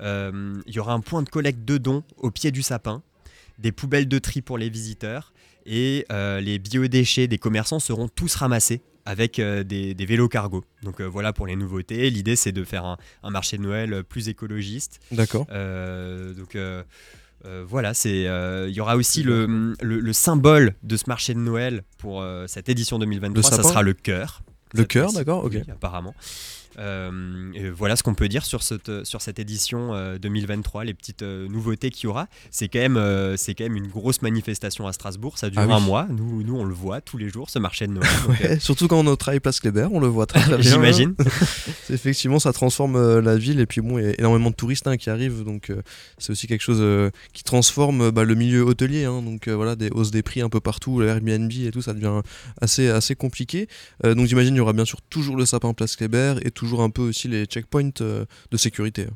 il 0.00 0.62
y 0.74 0.78
aura 0.78 0.94
un 0.94 1.00
point 1.00 1.22
de 1.22 1.28
collecte 1.28 1.66
de 1.66 1.76
dons 1.76 2.02
au 2.16 2.30
pied 2.30 2.50
du 2.50 2.62
sapin, 2.62 3.02
des 3.58 3.72
poubelles 3.72 4.08
de 4.08 4.18
tri 4.18 4.40
pour 4.40 4.56
les 4.56 4.70
visiteurs 4.70 5.32
et 5.66 6.06
euh, 6.10 6.40
les 6.40 6.58
biodéchets 6.58 7.28
des 7.28 7.38
commerçants 7.38 7.80
seront 7.80 8.08
tous 8.08 8.34
ramassés 8.34 8.82
avec 9.04 9.38
euh, 9.38 9.64
des, 9.64 9.94
vélos 10.06 10.28
cargo. 10.28 10.64
Donc 10.82 11.00
euh, 11.00 11.04
voilà 11.04 11.32
pour 11.32 11.46
les 11.46 11.56
nouveautés. 11.56 12.10
L'idée 12.10 12.36
c'est 12.36 12.52
de 12.52 12.64
faire 12.64 12.84
un, 13.22 13.30
marché 13.30 13.56
de 13.56 13.62
Noël 13.62 14.04
plus 14.04 14.28
écologiste. 14.28 15.00
D'accord. 15.12 15.46
donc 15.46 16.56
voilà, 17.66 17.94
c'est 17.94 18.24
il 18.68 18.74
y 18.74 18.80
aura 18.80 18.96
aussi 18.96 19.22
le, 19.22 19.74
le, 19.80 20.12
symbole 20.12 20.74
de 20.82 20.96
ce 20.96 21.04
marché 21.06 21.34
de 21.34 21.38
Noël 21.38 21.84
pour 21.98 22.24
cette 22.46 22.68
édition 22.68 22.98
2023. 22.98 23.50
ça 23.50 23.62
sera 23.62 23.82
le 23.82 23.94
cœur. 23.94 24.42
Le 24.72 24.84
cœur, 24.84 25.12
d'accord, 25.12 25.44
ok. 25.44 25.56
apparemment. 25.68 26.14
Euh, 26.80 27.72
voilà 27.76 27.96
ce 27.96 28.02
qu'on 28.02 28.14
peut 28.14 28.28
dire 28.28 28.44
sur 28.44 28.62
cette, 28.62 29.04
sur 29.04 29.20
cette 29.20 29.38
édition 29.38 29.92
2023, 30.20 30.80
euh, 30.80 30.84
les 30.84 30.94
petites 30.94 31.22
euh, 31.22 31.48
nouveautés 31.48 31.90
qu'il 31.90 32.04
y 32.04 32.06
aura. 32.06 32.26
C'est 32.50 32.68
quand, 32.68 32.78
même, 32.78 33.36
c'est 33.36 33.54
quand 33.54 33.64
même 33.64 33.76
une 33.76 33.88
grosse 33.88 34.22
manifestation 34.22 34.86
à 34.86 34.92
Strasbourg, 34.92 35.38
ça 35.38 35.50
dure 35.50 35.60
ah 35.60 35.74
un 35.74 35.80
mois. 35.80 36.06
Nous, 36.10 36.42
nous, 36.42 36.56
on 36.56 36.64
le 36.64 36.74
voit 36.74 37.00
tous 37.00 37.18
les 37.18 37.28
jours, 37.28 37.50
ce 37.50 37.58
marché 37.58 37.86
de 37.86 37.92
Noël. 37.92 38.08
surtout 38.60 38.88
quand 38.88 38.98
on 38.98 39.06
est 39.06 39.10
au 39.10 39.16
travail 39.16 39.40
Place 39.40 39.60
Kléber, 39.60 39.88
on 39.92 40.00
le 40.00 40.06
voit 40.06 40.26
très, 40.26 40.40
bien. 40.46 40.60
J'imagine. 40.60 41.14
Effectivement, 41.90 42.38
ça 42.38 42.52
transforme 42.52 43.20
la 43.20 43.36
ville 43.36 43.60
et 43.60 43.66
puis 43.66 43.80
bon, 43.80 43.98
il 43.98 44.04
y 44.04 44.08
a 44.08 44.18
énormément 44.18 44.50
de 44.50 44.54
touristes 44.54 44.86
hein, 44.86 44.96
qui 44.96 45.10
arrivent, 45.10 45.44
donc 45.44 45.72
c'est 46.18 46.32
aussi 46.32 46.46
quelque 46.46 46.62
chose 46.62 46.82
qui 47.32 47.44
transforme 47.44 48.10
bah, 48.10 48.24
le 48.24 48.34
milieu 48.34 48.62
hôtelier. 48.62 49.04
Hein. 49.04 49.22
donc 49.22 49.48
voilà, 49.48 49.76
des 49.76 49.90
hausses 49.90 50.10
des 50.10 50.22
prix 50.22 50.40
un 50.40 50.48
peu 50.48 50.60
partout, 50.60 51.02
Airbnb 51.02 51.50
et 51.52 51.70
tout, 51.70 51.82
ça 51.82 51.92
devient 51.92 52.22
assez, 52.60 52.88
assez 52.88 53.14
compliqué. 53.14 53.68
donc 54.04 54.26
j'imagine 54.26 54.54
il 54.54 54.58
y 54.58 54.60
aura 54.60 54.72
bien 54.72 54.84
sûr 54.84 55.02
toujours 55.02 55.36
le 55.36 55.44
sapin 55.44 55.72
Place 55.74 55.96
Kléber 55.96 56.34
et 56.42 56.50
toujours 56.50 56.69
un 56.78 56.90
peu 56.90 57.02
aussi 57.02 57.26
les 57.26 57.46
checkpoints 57.46 58.00
euh, 58.00 58.24
de 58.50 58.56
sécurité. 58.56 59.06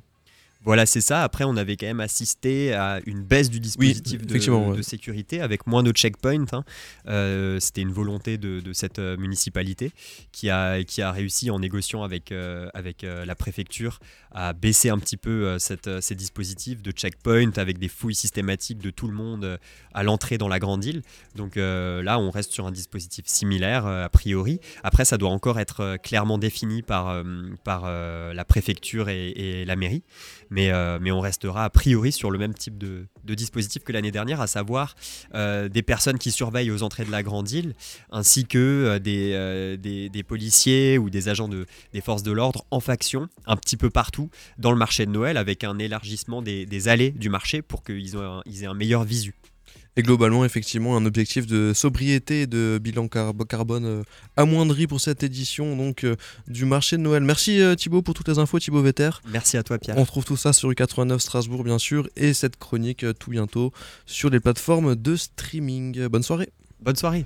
Voilà, 0.65 0.87
c'est 0.87 1.03
ça. 1.03 1.23
Après, 1.23 1.45
on 1.45 1.57
avait 1.59 1.77
quand 1.77 1.87
même 1.87 2.01
assisté 2.01 2.73
à 2.73 3.01
une 3.05 3.23
baisse 3.23 3.51
du 3.51 3.61
dispositif 3.61 4.27
de, 4.27 4.83
sécurité 4.83 5.43
avec 5.43 5.67
moins 5.67 5.83
de 5.83 5.93
checkpoints. 5.93 6.47
Hein. 6.53 6.65
Euh, 7.07 7.61
c'était 7.61 7.83
une 7.83 7.93
volonté 7.93 8.39
de, 8.39 8.73
cette 8.73 8.99
euh, 8.99 9.17
municipalité 9.19 9.93
qui 10.33 10.49
a, 10.49 10.83
qui 10.83 11.03
a 11.03 11.13
réussi 11.13 11.51
en 11.51 11.59
négociant 11.59 12.03
avec, 12.03 12.33
avec 12.73 13.03
la 13.03 13.35
préfecture 13.35 13.99
à 14.33 14.53
baisser 14.53 14.89
un 14.89 14.99
petit 14.99 15.17
peu 15.17 15.59
cette, 15.59 16.01
ces 16.01 16.15
dispositifs 16.15 16.83
de 16.83 16.91
checkpoint 16.91 17.53
avec 17.57 17.79
des 17.79 17.89
fouilles 17.89 18.15
systématiques 18.15 18.79
de 18.79 18.91
tout 18.91 19.07
le 19.07 19.15
monde 19.15 19.59
à 19.93 20.03
l'entrée 20.03 20.39
dans 20.39 20.49
la 20.49 20.59
grande 20.59 20.85
île. 20.85 21.03
Donc 21.37 21.57
là, 21.57 22.19
on 22.19 22.31
reste 22.31 22.53
sur 22.53 22.67
un 22.67 22.73
dispositif 22.73 23.27
similaire 23.27 23.87
a 23.87 24.09
priori. 24.09 24.61
Après, 24.83 25.05
ça 25.05 25.19
doit 25.19 25.31
encore 25.31 25.61
être 25.61 25.99
clairement 26.03 26.39
défini 26.39 26.83
par, 26.83 27.23
par 27.65 27.85
la 27.85 28.45
préfecture 28.45 29.09
et, 29.09 29.29
et 29.29 29.65
la 29.65 29.77
mairie. 29.77 30.03
Euh, 30.57 30.99
mais, 31.01 31.11
on 31.11 31.21
restera 31.21 31.65
a 31.65 31.71
priori 31.71 32.13
sur 32.13 32.31
le 32.31 32.39
même 32.39 32.55
type 32.55 32.79
de, 32.79 33.07
dispositif 33.25 33.83
que 33.85 33.93
l'année 33.93 34.11
dernière, 34.11 34.41
à 34.41 34.47
savoir 34.47 34.95
euh, 35.35 35.69
des 35.69 35.83
personnes 35.83 36.19
qui 36.19 36.31
surveillent 36.31 36.71
aux 36.71 36.83
entrées 36.83 37.05
de 37.05 37.11
la 37.11 37.23
grande 37.23 37.51
île, 37.51 37.75
ainsi 38.11 38.47
que 38.47 38.99
euh, 39.05 39.77
des, 39.77 40.23
policiers 40.23 40.99
ou 40.99 41.11
des 41.11 41.29
agents 41.29 41.49
des 41.49 42.01
forces 42.01 42.23
de 42.23 42.33
l'ordre 42.33 42.65
en 42.71 42.81
faction, 42.81 43.29
un 43.47 43.57
petit 43.57 43.77
peu 43.77 43.91
partout 43.91 44.31
dans 44.59 44.71
le 44.71 44.79
marché 44.79 45.07
de 45.07 45.11
Noël, 45.11 45.37
avec 45.37 45.65
un 45.65 45.79
élargissement 45.79 46.43
des, 46.43 46.89
allées 46.89 47.11
du 47.11 47.29
marché 47.29 47.63
pour 47.63 47.83
qu'ils 47.83 48.15
aient 48.15 48.67
un 48.67 48.75
meilleur 48.75 49.05
visu. 49.05 49.35
Et 49.97 50.03
globalement, 50.03 50.45
effectivement, 50.45 50.97
un 50.97 51.07
objectif 51.07 51.47
de 51.47 51.73
sobriété 51.73 52.43
et 52.43 52.47
de 52.49 52.81
bilan 52.83 53.07
carbone 53.09 53.85
euh, 53.85 54.03
amoindri 54.37 54.89
pour 54.89 55.01
cette 55.01 55.23
édition 55.23 55.77
donc 55.77 56.03
euh, 56.03 56.17
du 56.49 56.65
marché 56.65 56.97
de 56.97 57.03
Noël. 57.03 57.23
Merci 57.23 57.61
euh, 57.61 57.77
Thibaut 57.77 58.03
pour 58.03 58.15
toutes 58.15 58.27
les 58.27 58.41
infos, 58.41 58.59
Thibaut 58.59 58.83
Vetter. 58.83 59.11
Merci 59.29 59.57
à 59.57 59.63
toi 59.63 59.79
Pierre. 59.79 59.97
On 59.97 60.05
trouve 60.05 60.25
tout 60.25 60.37
ça 60.37 60.53
sur 60.53 60.69
U89 60.71 61.21
Strasbourg 61.21 61.63
bien 61.63 61.79
sûr 61.79 62.09
et 62.17 62.35
cette 62.35 62.57
chronique 62.57 63.07
tout 63.21 63.31
bientôt 63.31 63.73
sur 64.05 64.31
les 64.31 64.41
plateformes 64.41 64.97
de 64.97 65.15
streaming. 65.15 66.09
Bonne 66.09 66.25
soirée. 66.25 66.51
Bonne 66.81 66.97
soirée. 66.97 67.25